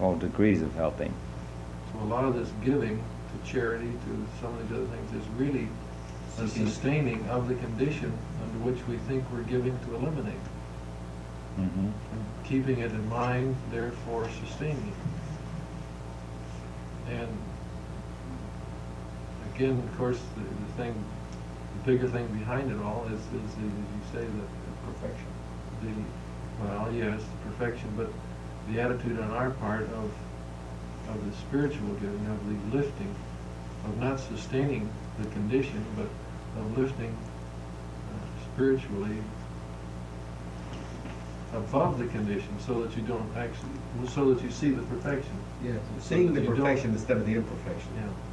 all 0.01 0.17
degrees 0.17 0.63
of 0.63 0.75
helping. 0.75 1.15
So 1.93 2.01
a 2.01 2.09
lot 2.09 2.25
of 2.25 2.35
this 2.35 2.51
giving 2.65 2.97
to 2.99 3.51
charity, 3.51 3.91
to 3.91 4.27
some 4.41 4.55
of 4.55 4.69
these 4.69 4.77
other 4.77 4.87
things, 4.87 5.23
is 5.23 5.29
really 5.37 5.69
the 6.37 6.49
sustaining 6.49 7.29
of 7.29 7.49
the 7.49 7.55
condition 7.55 8.13
under 8.43 8.71
which 8.71 8.87
we 8.89 8.97
think 9.09 9.25
we're 9.33 9.43
giving 9.43 9.79
to 9.87 9.95
eliminate. 9.95 10.35
Mm-hmm. 11.59 11.87
and 11.87 12.25
keeping 12.45 12.79
it 12.79 12.93
in 12.93 13.09
mind, 13.09 13.57
therefore 13.71 14.29
sustaining 14.47 14.93
it. 17.09 17.13
And 17.13 17.29
again, 19.61 19.79
of 19.79 19.99
course, 19.99 20.19
the, 20.37 20.41
the 20.41 20.73
thing, 20.83 21.05
the 21.77 21.93
bigger 21.93 22.09
thing 22.09 22.27
behind 22.29 22.73
it 22.73 22.81
all 22.81 23.05
is, 23.13 23.21
is 23.21 23.29
the, 23.29 23.41
as 23.41 23.91
you 23.93 24.03
say, 24.13 24.25
the 24.25 24.93
Perfection. 24.93 25.27
the, 25.83 26.65
well, 26.65 26.93
yes, 26.93 27.21
the 27.23 27.51
perfection, 27.51 27.89
but 27.97 28.09
the 28.71 28.81
attitude 28.81 29.21
on 29.21 29.31
our 29.31 29.51
part 29.51 29.83
of, 29.83 30.11
of 31.09 31.31
the 31.31 31.37
spiritual 31.37 31.89
giving, 32.01 32.27
of 32.27 32.73
the 32.73 32.77
lifting, 32.77 33.15
of 33.85 33.99
not 33.99 34.19
sustaining 34.19 34.91
the 35.19 35.29
condition, 35.31 35.85
but 35.97 36.09
of 36.61 36.79
lifting 36.79 37.15
uh, 38.09 38.53
spiritually 38.53 39.19
above 41.53 41.99
the 41.99 42.07
condition, 42.07 42.59
so 42.67 42.83
that 42.83 42.97
you 42.97 43.03
don't 43.03 43.31
actually, 43.37 44.09
so 44.09 44.33
that 44.33 44.43
you 44.43 44.51
see 44.51 44.71
the 44.71 44.83
perfection. 44.83 45.37
So 45.99 46.17
Seeing 46.17 46.35
the 46.35 46.41
perfection 46.41 46.91
instead 46.93 47.19
of 47.19 47.27
the 47.27 47.35
imperfection. 47.35 47.91
Yeah. 47.97 48.30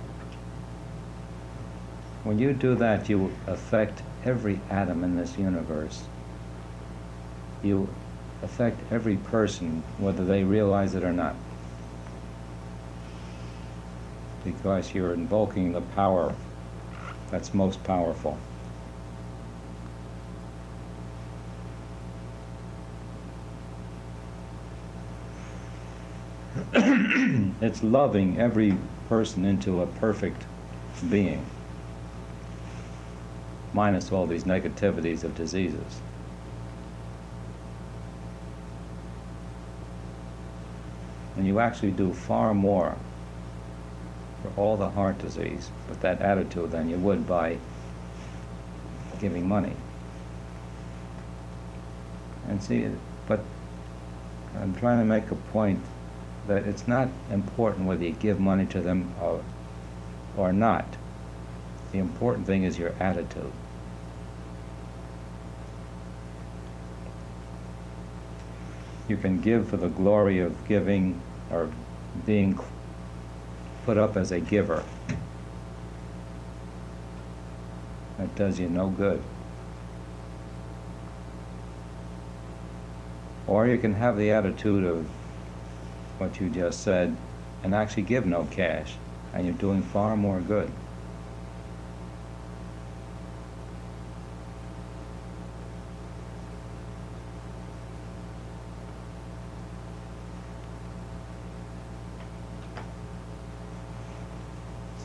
When 2.27 2.39
you 2.39 2.51
do 2.51 2.75
that, 2.75 3.07
you 3.07 3.31
affect 3.47 4.03
every 4.25 4.59
atom 4.69 5.05
in 5.05 5.15
this 5.15 5.37
universe. 5.37 6.03
You 7.63 7.87
affect 8.43 8.81
every 8.91 9.15
person, 9.15 9.81
whether 9.97 10.25
they 10.25 10.43
realize 10.43 10.93
it 10.93 11.05
or 11.05 11.13
not. 11.13 11.37
Because 14.43 14.93
you're 14.93 15.13
invoking 15.13 15.71
the 15.71 15.79
power 15.79 16.35
that's 17.31 17.53
most 17.53 17.81
powerful. 17.85 18.37
it's 26.73 27.81
loving 27.81 28.37
every 28.37 28.77
person 29.07 29.45
into 29.45 29.81
a 29.81 29.87
perfect 29.87 30.43
being 31.09 31.45
minus 33.77 34.11
all 34.11 34.25
these 34.25 34.43
negativities 34.43 35.23
of 35.23 35.35
diseases. 35.35 36.01
And 41.35 41.45
you 41.45 41.59
actually 41.59 41.91
do 41.91 42.11
far 42.11 42.55
more 42.55 42.95
for 44.41 44.59
all 44.59 44.77
the 44.77 44.89
heart 44.89 45.19
disease 45.19 45.69
with 45.87 46.01
that 46.01 46.19
attitude 46.21 46.71
than 46.71 46.89
you 46.89 46.97
would 46.97 47.27
by 47.27 47.59
giving 49.19 49.47
money. 49.47 49.73
And 52.47 52.63
see, 52.63 52.89
but 53.27 53.41
I'm 54.59 54.73
trying 54.73 54.97
to 54.97 55.05
make 55.05 55.29
a 55.29 55.35
point 55.35 55.81
that 56.47 56.65
it's 56.65 56.87
not 56.87 57.09
important 57.29 57.85
whether 57.85 58.03
you 58.03 58.13
give 58.13 58.39
money 58.39 58.65
to 58.65 58.81
them 58.81 59.13
or, 59.21 59.43
or 60.35 60.51
not. 60.51 60.97
The 61.91 61.99
important 61.99 62.47
thing 62.47 62.63
is 62.63 62.79
your 62.79 62.95
attitude. 62.99 63.51
You 69.07 69.17
can 69.17 69.39
give 69.39 69.69
for 69.69 69.77
the 69.77 69.87
glory 69.87 70.39
of 70.39 70.67
giving 70.67 71.21
or 71.49 71.69
being 72.25 72.59
put 73.85 73.97
up 73.97 74.17
as 74.17 74.31
a 74.31 74.39
giver. 74.39 74.83
That 78.17 78.35
does 78.35 78.59
you 78.59 78.67
no 78.67 78.89
good. 78.89 79.21
Or 83.45 83.65
you 83.65 83.77
can 83.77 83.93
have 83.93 84.17
the 84.17 84.31
attitude 84.31 84.83
of 84.83 85.07
what 86.17 86.41
you 86.41 86.49
just 86.49 86.81
said 86.81 87.15
and 87.63 87.73
actually 87.73 88.03
give 88.03 88.25
no 88.25 88.45
cash, 88.51 88.95
and 89.33 89.45
you're 89.45 89.55
doing 89.55 89.81
far 89.81 90.17
more 90.17 90.41
good. 90.41 90.71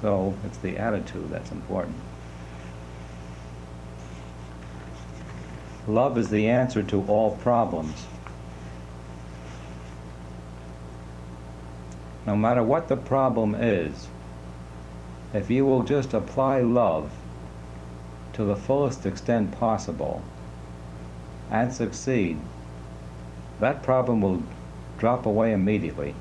So 0.02 0.34
it's 0.44 0.58
the 0.58 0.76
attitude 0.76 1.30
that's 1.30 1.52
important. 1.52 1.96
Love 5.86 6.18
is 6.18 6.28
the 6.28 6.48
answer 6.48 6.82
to 6.82 7.02
all 7.06 7.36
problems. 7.36 8.06
No 12.26 12.36
matter 12.36 12.62
what 12.62 12.88
the 12.88 12.96
problem 12.96 13.54
is, 13.54 14.08
if 15.32 15.50
you 15.50 15.64
will 15.64 15.82
just 15.82 16.12
apply 16.12 16.60
love 16.60 17.10
to 18.32 18.44
the 18.44 18.56
fullest 18.56 19.06
extent 19.06 19.52
possible 19.52 20.22
and 21.50 21.72
succeed, 21.72 22.38
that 23.60 23.82
problem 23.82 24.20
will 24.20 24.42
drop 24.98 25.26
away 25.26 25.52
immediately. 25.52 26.14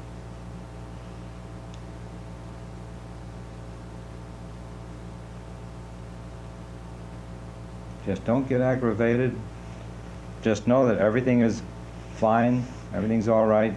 Just 8.12 8.26
don't 8.26 8.50
get 8.50 8.60
aggravated. 8.60 9.38
Just 10.42 10.68
know 10.68 10.86
that 10.88 10.98
everything 10.98 11.40
is 11.40 11.62
fine, 12.16 12.66
everything's 12.94 13.30
all 13.30 13.48
right, 13.48 13.74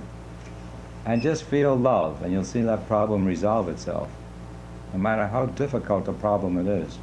and 1.06 1.22
just 1.22 1.44
feel 1.44 1.76
love, 1.76 2.20
and 2.20 2.32
you'll 2.32 2.42
see 2.42 2.62
that 2.62 2.88
problem 2.88 3.24
resolve 3.24 3.68
itself, 3.68 4.08
no 4.92 4.98
matter 4.98 5.28
how 5.28 5.46
difficult 5.46 6.06
the 6.06 6.12
problem 6.12 6.58
it 6.58 6.66
is. 6.66 6.96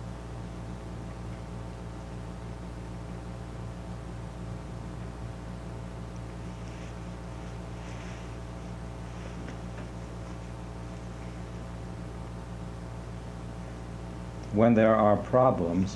When 14.52 14.74
there 14.74 14.94
are 14.94 15.16
problems, 15.16 15.96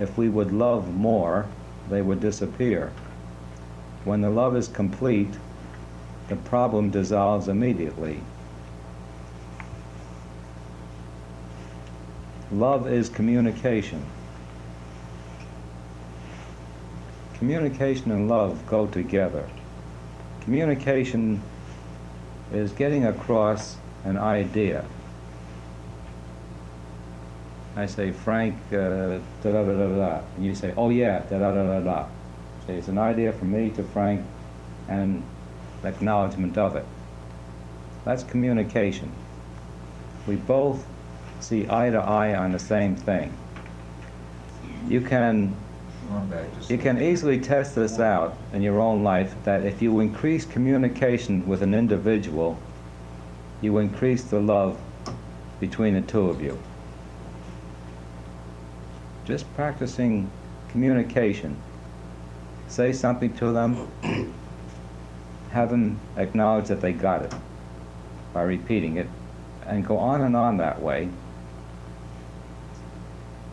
if 0.00 0.16
we 0.16 0.28
would 0.28 0.50
love 0.50 0.92
more, 0.92 1.46
they 1.88 2.02
would 2.02 2.20
disappear. 2.20 2.92
When 4.04 4.22
the 4.22 4.30
love 4.30 4.56
is 4.56 4.66
complete, 4.66 5.34
the 6.28 6.36
problem 6.36 6.90
dissolves 6.90 7.48
immediately. 7.48 8.20
Love 12.50 12.90
is 12.90 13.08
communication. 13.08 14.04
Communication 17.34 18.10
and 18.10 18.28
love 18.28 18.66
go 18.66 18.86
together. 18.86 19.48
Communication 20.40 21.40
is 22.52 22.72
getting 22.72 23.04
across 23.04 23.76
an 24.04 24.16
idea. 24.16 24.84
I 27.80 27.86
say, 27.86 28.10
Frank, 28.12 28.56
uh, 28.72 29.20
da 29.42 29.52
da 29.52 29.64
da 29.64 29.72
da 29.72 29.88
da, 29.88 30.20
and 30.36 30.44
you 30.44 30.54
say, 30.54 30.74
oh 30.76 30.90
yeah, 30.90 31.20
da 31.30 31.38
da 31.38 31.50
da 31.54 31.64
da 31.64 31.80
da. 31.80 32.06
Say, 32.66 32.74
it's 32.74 32.88
an 32.88 32.98
idea 32.98 33.32
from 33.32 33.52
me 33.52 33.70
to 33.70 33.82
Frank, 33.82 34.22
and 34.86 35.22
acknowledgement 35.82 36.58
of 36.58 36.76
it. 36.76 36.84
That's 38.04 38.22
communication. 38.22 39.10
We 40.26 40.36
both 40.36 40.84
see 41.40 41.66
eye 41.70 41.88
to 41.88 41.98
eye 41.98 42.34
on 42.34 42.52
the 42.52 42.58
same 42.58 42.96
thing. 42.96 43.32
You 44.86 45.00
can 45.00 45.56
you 46.68 46.76
can 46.76 47.00
easily 47.00 47.40
test 47.40 47.76
this 47.76 47.98
out 47.98 48.36
in 48.52 48.60
your 48.60 48.78
own 48.78 49.02
life 49.02 49.34
that 49.44 49.64
if 49.64 49.80
you 49.80 50.00
increase 50.00 50.44
communication 50.44 51.46
with 51.46 51.62
an 51.62 51.72
individual, 51.72 52.58
you 53.62 53.78
increase 53.78 54.24
the 54.24 54.40
love 54.40 54.78
between 55.60 55.94
the 55.94 56.02
two 56.02 56.28
of 56.28 56.42
you. 56.42 56.58
Just 59.24 59.52
practicing 59.54 60.30
communication. 60.70 61.56
Say 62.68 62.92
something 62.92 63.34
to 63.34 63.52
them, 63.52 63.88
have 65.50 65.70
them 65.70 66.00
acknowledge 66.16 66.68
that 66.68 66.80
they 66.80 66.92
got 66.92 67.22
it 67.22 67.34
by 68.32 68.42
repeating 68.42 68.96
it, 68.96 69.08
and 69.66 69.86
go 69.86 69.98
on 69.98 70.20
and 70.20 70.36
on 70.36 70.56
that 70.58 70.80
way. 70.80 71.08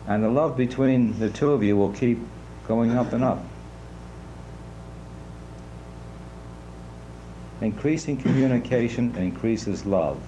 And 0.06 0.24
the 0.24 0.30
love 0.30 0.56
between 0.56 1.18
the 1.18 1.28
two 1.28 1.52
of 1.52 1.62
you 1.62 1.76
will 1.76 1.92
keep 1.92 2.18
going 2.66 2.96
up 2.96 3.12
and 3.12 3.22
up. 3.22 3.44
Increasing 7.60 8.16
communication 8.16 9.16
increases 9.16 9.84
love. 9.84 10.22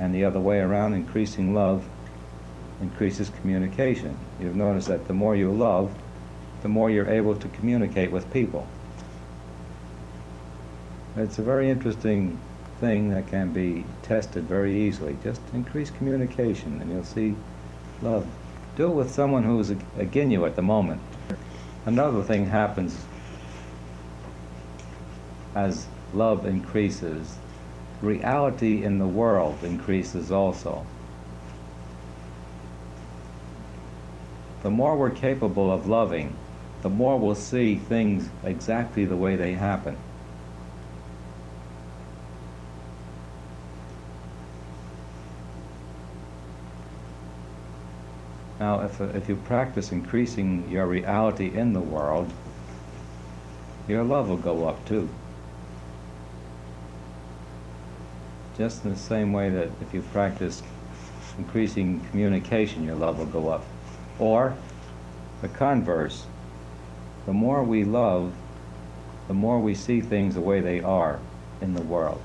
And 0.00 0.14
the 0.14 0.24
other 0.24 0.40
way 0.40 0.60
around, 0.60 0.94
increasing 0.94 1.54
love 1.54 1.84
increases 2.80 3.30
communication. 3.40 4.16
You've 4.40 4.56
noticed 4.56 4.88
that 4.88 5.06
the 5.06 5.14
more 5.14 5.34
you 5.34 5.52
love, 5.52 5.92
the 6.62 6.68
more 6.68 6.90
you're 6.90 7.08
able 7.08 7.34
to 7.36 7.48
communicate 7.48 8.10
with 8.10 8.30
people. 8.32 8.66
It's 11.16 11.38
a 11.38 11.42
very 11.42 11.68
interesting 11.68 12.38
thing 12.80 13.10
that 13.10 13.26
can 13.26 13.52
be 13.52 13.84
tested 14.02 14.44
very 14.44 14.80
easily. 14.80 15.16
Just 15.22 15.40
increase 15.52 15.90
communication 15.90 16.80
and 16.80 16.90
you'll 16.90 17.04
see 17.04 17.34
love. 18.02 18.26
Do 18.76 18.86
it 18.86 18.94
with 18.94 19.12
someone 19.12 19.42
who's 19.42 19.70
against 19.70 20.32
you 20.32 20.46
at 20.46 20.54
the 20.54 20.62
moment. 20.62 21.00
Another 21.86 22.22
thing 22.22 22.46
happens 22.46 22.96
as 25.54 25.86
love 26.14 26.46
increases, 26.46 27.36
reality 28.00 28.84
in 28.84 28.98
the 28.98 29.06
world 29.06 29.58
increases 29.64 30.30
also. 30.30 30.86
The 34.62 34.70
more 34.70 34.96
we're 34.96 35.10
capable 35.10 35.70
of 35.70 35.86
loving, 35.86 36.36
the 36.82 36.88
more 36.88 37.18
we'll 37.18 37.34
see 37.34 37.76
things 37.76 38.28
exactly 38.44 39.04
the 39.04 39.16
way 39.16 39.36
they 39.36 39.54
happen. 39.54 39.96
Now, 48.58 48.80
if, 48.80 49.00
if 49.00 49.28
you 49.28 49.36
practice 49.36 49.92
increasing 49.92 50.68
your 50.68 50.86
reality 50.86 51.56
in 51.56 51.72
the 51.72 51.80
world, 51.80 52.32
your 53.86 54.02
love 54.02 54.28
will 54.28 54.36
go 54.36 54.66
up 54.66 54.84
too. 54.84 55.08
Just 58.56 58.84
in 58.84 58.90
the 58.90 58.98
same 58.98 59.32
way 59.32 59.50
that 59.50 59.70
if 59.80 59.94
you 59.94 60.02
practice 60.02 60.62
increasing 61.38 62.00
communication, 62.10 62.82
your 62.82 62.96
love 62.96 63.18
will 63.18 63.26
go 63.26 63.48
up. 63.48 63.64
Or 64.18 64.56
the 65.42 65.48
converse, 65.48 66.26
the 67.26 67.32
more 67.32 67.62
we 67.62 67.84
love, 67.84 68.32
the 69.28 69.34
more 69.34 69.60
we 69.60 69.74
see 69.74 70.00
things 70.00 70.34
the 70.34 70.40
way 70.40 70.60
they 70.60 70.80
are 70.80 71.18
in 71.60 71.74
the 71.74 71.82
world. 71.82 72.20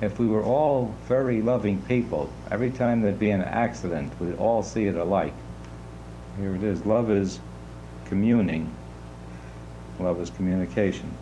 If 0.00 0.18
we 0.18 0.26
were 0.26 0.42
all 0.42 0.94
very 1.06 1.42
loving 1.42 1.82
people, 1.82 2.30
every 2.50 2.70
time 2.70 3.02
there'd 3.02 3.18
be 3.18 3.30
an 3.30 3.42
accident, 3.42 4.12
we'd 4.18 4.36
all 4.36 4.62
see 4.62 4.86
it 4.86 4.96
alike. 4.96 5.34
Here 6.38 6.54
it 6.54 6.62
is. 6.62 6.86
Love 6.86 7.10
is 7.10 7.40
communing. 8.06 8.72
Love 9.98 10.20
is 10.20 10.30
communication. 10.30 11.12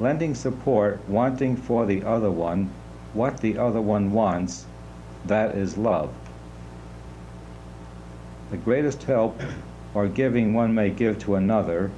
Lending 0.00 0.34
support, 0.34 1.00
wanting 1.08 1.56
for 1.56 1.86
the 1.86 2.02
other 2.02 2.30
one 2.30 2.70
what 3.12 3.40
the 3.40 3.56
other 3.56 3.80
one 3.80 4.12
wants, 4.12 4.66
that 5.24 5.56
is 5.56 5.78
love. 5.78 6.12
The 8.50 8.56
greatest 8.56 9.02
help 9.04 9.40
or 9.92 10.06
giving 10.06 10.54
one 10.54 10.74
may 10.74 10.90
give 10.90 11.18
to 11.20 11.34
another 11.34 11.90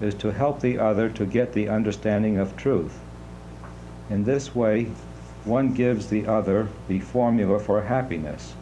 is 0.00 0.14
to 0.14 0.32
help 0.32 0.60
the 0.60 0.78
other 0.78 1.08
to 1.10 1.26
get 1.26 1.52
the 1.52 1.68
understanding 1.68 2.38
of 2.38 2.56
truth. 2.56 2.98
In 4.08 4.24
this 4.24 4.54
way, 4.54 4.88
one 5.44 5.74
gives 5.74 6.08
the 6.08 6.26
other 6.26 6.68
the 6.86 7.00
formula 7.00 7.58
for 7.58 7.82
happiness. 7.82 8.54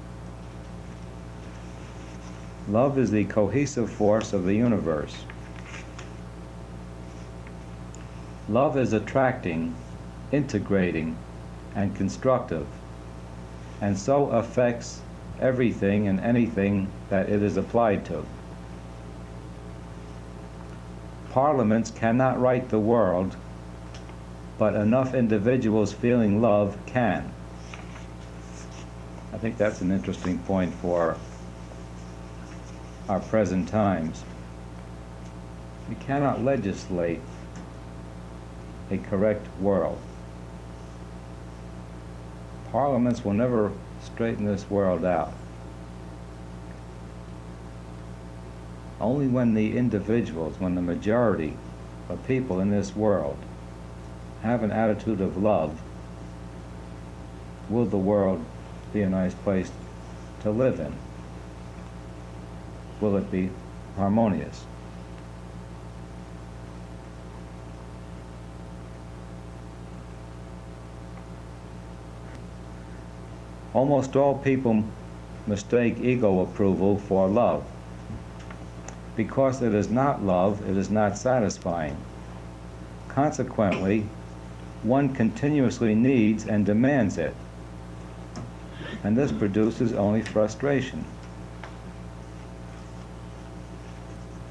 Love 2.68 2.99
is 2.99 3.11
the 3.11 3.24
cohesive 3.24 3.90
force 3.90 4.32
of 4.32 4.44
the 4.44 4.55
universe. 4.55 5.16
Love 8.49 8.76
is 8.76 8.92
attracting, 8.92 9.74
integrating, 10.32 11.16
and 11.74 11.94
constructive, 11.94 12.66
and 13.80 13.99
so 13.99 14.30
affects 14.30 15.03
everything 15.41 16.09
and 16.09 16.20
anything 16.20 16.91
that 17.11 17.28
it 17.28 17.43
is 17.43 17.57
applied 17.57 18.05
to. 18.07 18.24
Parliaments 21.30 21.91
cannot 21.91 22.41
right 22.41 22.68
the 22.68 22.78
world, 22.78 23.37
but 24.59 24.74
enough 24.74 25.14
individuals 25.14 25.93
feeling 25.93 26.41
love 26.41 26.78
can. 26.87 27.32
I 29.32 29.39
think 29.39 29.59
that's 29.59 29.82
an 29.82 29.93
interesting 29.93 30.39
point 30.41 30.72
for 30.74 31.16
our 33.09 33.20
present 33.20 33.68
times. 33.68 34.24
We 35.89 35.95
cannot 35.97 36.43
legislate 36.43 37.20
a 38.91 38.97
correct 38.97 39.47
world. 39.61 39.99
Parliaments 42.72 43.24
will 43.24 43.34
never 43.34 43.72
straighten 44.07 44.47
this 44.47 44.69
world 44.71 45.05
out. 45.05 45.33
Only 49.01 49.27
when 49.27 49.55
the 49.55 49.77
individuals, 49.77 50.59
when 50.59 50.75
the 50.75 50.83
majority 50.83 51.57
of 52.09 52.27
people 52.27 52.61
in 52.61 52.71
this 52.71 52.97
world 52.97 53.37
have 54.43 54.63
an 54.63 54.71
attitude 54.71 55.21
of 55.21 55.37
love, 55.37 55.81
will 57.69 57.85
the 57.85 57.99
world 57.99 58.45
be 58.93 59.03
a 59.03 59.11
nice 59.11 59.35
place 59.35 59.71
to 60.43 60.51
live 60.51 60.81
in? 60.81 60.95
Will 63.01 63.17
it 63.17 63.31
be 63.31 63.51
harmonious? 63.97 64.65
Almost 73.77 74.16
all 74.16 74.39
people 74.39 74.83
mistake 75.47 75.99
ego 75.99 76.41
approval 76.41 76.97
for 76.97 77.29
love. 77.29 77.62
Because 79.16 79.61
it 79.61 79.74
is 79.74 79.91
not 79.91 80.24
love, 80.24 80.66
it 80.66 80.79
is 80.79 80.89
not 80.89 81.18
satisfying. 81.18 81.95
Consequently, 83.09 84.07
one 84.83 85.14
continuously 85.14 85.95
needs 85.95 86.47
and 86.47 86.64
demands 86.64 87.18
it. 87.18 87.35
And 89.05 89.14
this 89.14 89.31
produces 89.31 89.93
only 89.93 90.22
frustration. 90.22 91.05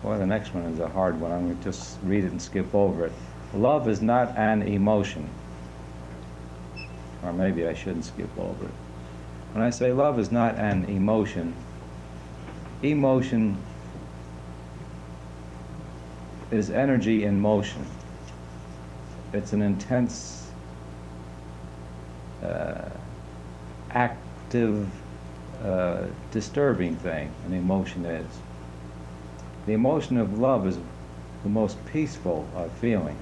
Boy, 0.04 0.20
the 0.20 0.28
next 0.28 0.54
one 0.54 0.66
is 0.66 0.80
a 0.80 0.88
hard 0.88 1.20
one. 1.20 1.32
I'm 1.32 1.46
going 1.46 1.58
to 1.58 1.64
just 1.64 1.98
read 2.04 2.26
it 2.26 2.32
and 2.32 2.40
skip 2.40 2.76
over 2.76 3.08
it. 3.08 3.14
Love 3.56 3.90
is 3.90 4.04
not 4.04 4.38
an 4.38 4.62
emotion. 4.62 5.28
Or 7.24 7.34
maybe 7.34 7.68
I 7.68 7.74
shouldn't 7.74 8.06
skip 8.06 8.30
over 8.38 8.66
it. 8.66 8.72
When 9.56 9.64
I 9.64 9.70
say 9.70 9.94
love 9.94 10.20
is 10.20 10.34
not 10.34 10.56
an 10.58 10.84
emotion, 10.84 11.56
emotion 12.84 13.58
is 16.52 16.70
energy 16.70 17.24
in 17.24 17.40
motion. 17.40 17.86
It's 19.32 19.54
an 19.54 19.62
intense, 19.62 20.52
uh, 22.44 22.90
active, 23.92 24.90
uh, 25.64 26.08
disturbing 26.32 26.98
thing, 26.98 27.32
an 27.46 27.54
emotion 27.54 28.04
is. 28.04 28.28
The 29.68 29.72
emotion 29.72 30.18
of 30.18 30.38
love 30.38 30.68
is 30.68 30.80
the 31.44 31.50
most 31.50 31.78
peaceful 31.86 32.46
of 32.58 32.74
feeling. 32.74 33.18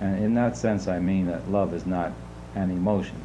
And 0.00 0.18
in 0.18 0.34
that 0.34 0.56
sense, 0.56 0.88
I 0.88 0.98
mean 0.98 1.26
that 1.26 1.48
love 1.48 1.72
is 1.74 1.86
not 1.86 2.10
an 2.56 2.72
emotion. 2.72 3.22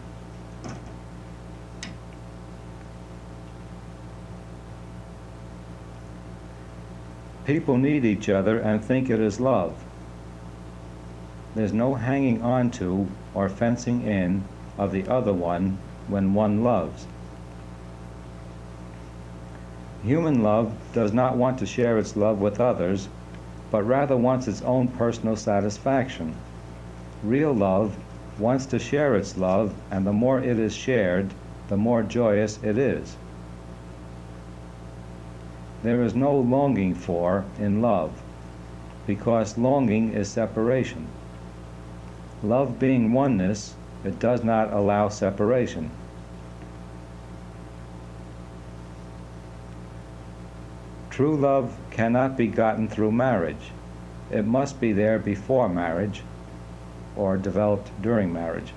People 7.45 7.77
need 7.77 8.05
each 8.05 8.29
other 8.29 8.57
and 8.57 8.83
think 8.83 9.09
it 9.09 9.19
is 9.19 9.39
love. 9.39 9.73
There's 11.55 11.73
no 11.73 11.95
hanging 11.95 12.41
on 12.41 12.71
to 12.71 13.07
or 13.35 13.49
fencing 13.49 14.01
in 14.03 14.45
of 14.77 14.91
the 14.91 15.07
other 15.07 15.33
one 15.33 15.77
when 16.07 16.33
one 16.33 16.63
loves. 16.63 17.05
Human 20.03 20.41
love 20.41 20.73
does 20.93 21.13
not 21.13 21.37
want 21.37 21.57
to 21.59 21.65
share 21.65 21.97
its 21.97 22.15
love 22.15 22.39
with 22.39 22.59
others, 22.59 23.07
but 23.71 23.83
rather 23.83 24.17
wants 24.17 24.47
its 24.47 24.61
own 24.61 24.87
personal 24.87 25.35
satisfaction. 25.35 26.35
Real 27.23 27.53
love 27.53 27.97
wants 28.39 28.65
to 28.67 28.79
share 28.79 29.15
its 29.15 29.37
love, 29.37 29.73
and 29.91 30.05
the 30.05 30.11
more 30.13 30.39
it 30.39 30.59
is 30.59 30.75
shared, 30.75 31.33
the 31.67 31.77
more 31.77 32.03
joyous 32.03 32.59
it 32.63 32.77
is. 32.77 33.15
There 35.83 36.01
is 36.01 36.15
no 36.15 36.33
longing 36.33 36.95
for 36.95 37.43
in 37.59 37.81
love, 37.81 38.23
because 39.05 39.57
longing 39.57 40.13
is 40.13 40.29
separation. 40.29 41.07
Love 42.41 42.79
being 42.79 43.11
oneness, 43.11 43.75
it 44.05 44.17
does 44.17 44.45
not 44.45 44.71
allow 44.71 45.09
separation. 45.09 45.91
True 51.09 51.35
love 51.35 51.77
cannot 51.91 52.37
be 52.37 52.47
gotten 52.47 52.87
through 52.87 53.11
marriage. 53.11 53.71
It 54.31 54.45
must 54.45 54.79
be 54.79 54.93
there 54.93 55.19
before 55.19 55.67
marriage 55.67 56.23
or 57.15 57.37
developed 57.37 57.91
during 58.01 58.31
marriage. 58.31 58.73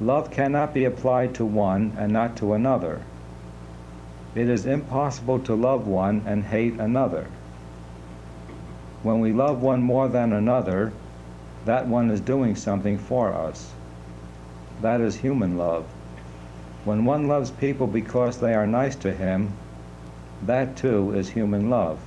Love 0.00 0.30
cannot 0.30 0.72
be 0.72 0.84
applied 0.84 1.34
to 1.34 1.44
one 1.44 1.94
and 1.98 2.12
not 2.12 2.36
to 2.36 2.54
another. 2.54 3.02
It 4.34 4.48
is 4.48 4.64
impossible 4.64 5.40
to 5.40 5.54
love 5.54 5.86
one 5.86 6.22
and 6.24 6.44
hate 6.44 6.74
another. 6.74 7.26
When 9.02 9.20
we 9.20 9.32
love 9.32 9.62
one 9.62 9.82
more 9.82 10.08
than 10.08 10.32
another, 10.32 10.92
that 11.64 11.88
one 11.88 12.10
is 12.10 12.20
doing 12.20 12.54
something 12.54 12.96
for 12.96 13.32
us. 13.32 13.72
That 14.82 15.00
is 15.00 15.16
human 15.16 15.58
love. 15.58 15.84
When 16.84 17.04
one 17.04 17.28
loves 17.28 17.50
people 17.50 17.86
because 17.86 18.38
they 18.38 18.54
are 18.54 18.66
nice 18.66 18.96
to 18.96 19.12
him, 19.12 19.52
that 20.42 20.76
too 20.76 21.12
is 21.12 21.30
human 21.30 21.68
love. 21.68 21.98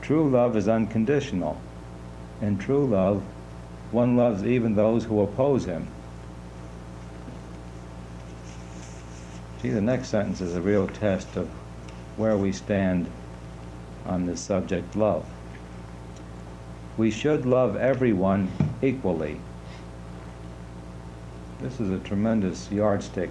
True 0.00 0.28
love 0.28 0.56
is 0.56 0.68
unconditional. 0.68 1.58
In 2.40 2.56
true 2.58 2.86
love, 2.86 3.22
one 3.90 4.16
loves 4.16 4.44
even 4.44 4.74
those 4.74 5.04
who 5.04 5.20
oppose 5.20 5.64
him. 5.64 5.88
See, 9.64 9.70
the 9.70 9.80
next 9.80 10.08
sentence 10.08 10.42
is 10.42 10.54
a 10.54 10.60
real 10.60 10.86
test 10.86 11.38
of 11.38 11.48
where 12.18 12.36
we 12.36 12.52
stand 12.52 13.10
on 14.04 14.26
this 14.26 14.42
subject, 14.42 14.94
love. 14.94 15.26
We 16.98 17.10
should 17.10 17.46
love 17.46 17.74
everyone 17.74 18.52
equally. 18.82 19.40
This 21.62 21.80
is 21.80 21.88
a 21.88 21.98
tremendous 21.98 22.70
yardstick 22.70 23.30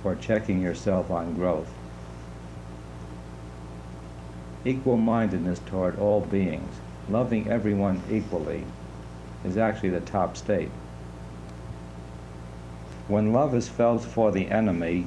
for 0.00 0.14
checking 0.14 0.62
yourself 0.62 1.10
on 1.10 1.34
growth. 1.34 1.72
Equal 4.64 4.96
mindedness 4.96 5.58
toward 5.66 5.98
all 5.98 6.20
beings, 6.20 6.76
loving 7.08 7.48
everyone 7.48 8.00
equally, 8.08 8.64
is 9.44 9.56
actually 9.56 9.90
the 9.90 10.02
top 10.02 10.36
state. 10.36 10.70
When 13.10 13.32
love 13.32 13.56
is 13.56 13.68
felt 13.68 14.04
for 14.04 14.30
the 14.30 14.48
enemy, 14.52 15.04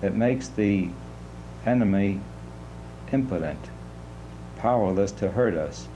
it 0.00 0.14
makes 0.14 0.46
the 0.46 0.90
enemy 1.66 2.20
impotent, 3.10 3.68
powerless 4.54 5.10
to 5.10 5.32
hurt 5.32 5.54
us. 5.54 5.88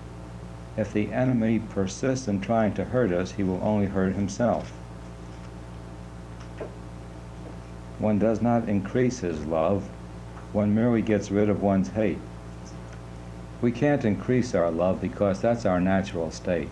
If 0.76 0.93
the 0.93 1.12
enemy 1.12 1.61
persists 1.61 2.26
in 2.26 2.41
trying 2.41 2.74
to 2.74 2.85
hurt 2.85 3.12
us, 3.12 3.31
he 3.31 3.45
will 3.45 3.61
only 3.62 3.87
hurt 3.87 4.16
himself. 4.16 4.72
One 8.01 8.18
does 8.18 8.43
not 8.43 8.68
increase 8.68 9.20
his 9.20 9.47
love, 9.47 9.85
one 10.53 10.74
merely 10.74 11.01
gets 11.01 11.31
rid 11.31 11.49
of 11.49 11.62
one's 11.62 11.91
hate. 11.91 12.18
We 13.62 13.70
can't 13.70 14.05
increase 14.05 14.53
our 14.53 14.72
love 14.72 15.01
because 15.01 15.41
that's 15.41 15.64
our 15.64 15.81
natural 15.81 16.33
state. 16.33 16.70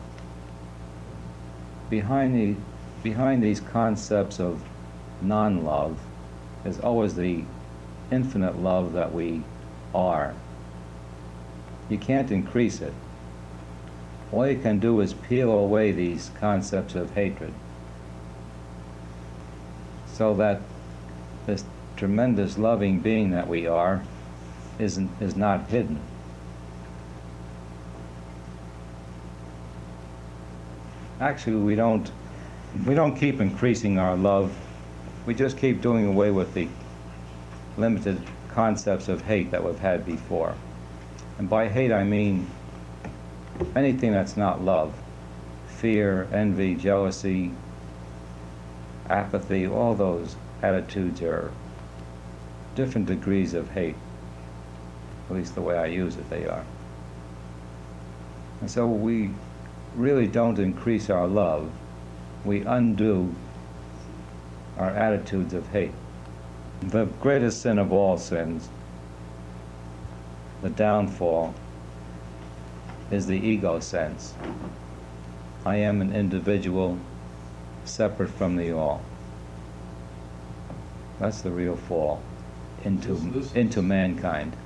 Behind, 1.89 2.35
the, 2.35 2.57
behind 3.03 3.43
these 3.43 3.61
concepts 3.61 4.41
of 4.41 4.63
non 5.21 5.65
love 5.65 5.99
is 6.65 6.81
always 6.81 7.15
the 7.15 7.45
infinite 8.11 8.59
love 8.59 8.93
that 8.93 9.13
we 9.13 9.43
are. 9.95 10.35
You 11.89 11.99
can't 11.99 12.31
increase 12.31 12.81
it. 12.81 12.93
All 14.33 14.47
you 14.47 14.59
can 14.59 14.79
do 14.79 15.01
is 15.01 15.15
peel 15.15 15.51
away 15.51 15.93
these 15.93 16.31
concepts 16.39 16.95
of 16.95 17.15
hatred 17.15 17.55
so 20.19 20.35
that 20.35 20.61
this 21.47 21.65
tremendous 21.97 22.59
loving 22.59 22.99
being 22.99 23.31
that 23.31 23.47
we 23.47 23.69
are 23.69 24.03
isn't, 24.79 25.11
is 25.21 25.37
not 25.37 25.69
hidden. 25.69 26.01
Actually, 31.21 31.57
we 31.57 31.77
don't, 31.77 32.11
we 32.87 32.95
don't 32.95 33.17
keep 33.17 33.41
increasing 33.41 33.99
our 33.99 34.17
love. 34.17 34.55
We 35.27 35.35
just 35.35 35.59
keep 35.59 35.81
doing 35.83 36.07
away 36.07 36.31
with 36.31 36.55
the 36.55 36.69
limited 37.77 38.21
concepts 38.51 39.09
of 39.09 39.23
hate 39.23 39.51
that 39.51 39.65
we've 39.65 39.79
had 39.79 40.05
before. 40.05 40.55
And 41.39 41.49
by 41.49 41.69
hate, 41.69 41.93
I 41.93 42.05
mean 42.05 42.49
anything 43.77 44.13
that's 44.13 44.37
not 44.37 44.63
love. 44.63 44.95
Fear, 45.69 46.29
envy, 46.33 46.75
jealousy, 46.75 47.53
apathy, 49.09 49.67
all 49.67 49.95
those 49.95 50.37
attitudes 50.63 51.23
are 51.23 51.53
different 52.75 53.07
degrees 53.07 53.55
of 53.55 53.71
hate. 53.71 53.97
At 55.31 55.37
least 55.37 55.55
the 55.55 55.63
way 55.63 55.77
I 55.77 55.87
use 55.87 56.17
it, 56.17 56.29
they 56.31 56.47
are. 56.47 56.65
And 58.61 58.71
so 58.71 58.87
we 58.87 59.31
really 59.95 60.27
don't 60.27 60.59
increase 60.59 61.11
our 61.11 61.27
love, 61.27 61.71
we 62.45 62.63
undo 62.63 63.35
our 64.77 64.91
attitudes 64.91 65.55
of 65.55 65.69
hate. 65.69 65.93
The 66.81 67.07
greatest 67.21 67.63
sin 67.63 67.79
of 67.79 67.93
all 67.93 68.19
sins, 68.19 68.69
the 70.63 70.71
downfall, 70.71 71.55
is 73.11 73.27
the 73.27 73.37
ego 73.37 73.81
sense. 73.81 74.35
I 75.65 75.77
am 75.77 76.01
an 76.01 76.15
individual 76.15 76.99
separate 77.85 78.31
from 78.31 78.57
the 78.57 78.73
all. 78.73 79.03
That's 81.19 81.41
the 81.43 81.51
real 81.51 81.77
fall 81.77 82.23
into, 82.85 83.45
into 83.55 83.83
mankind. 83.83 84.57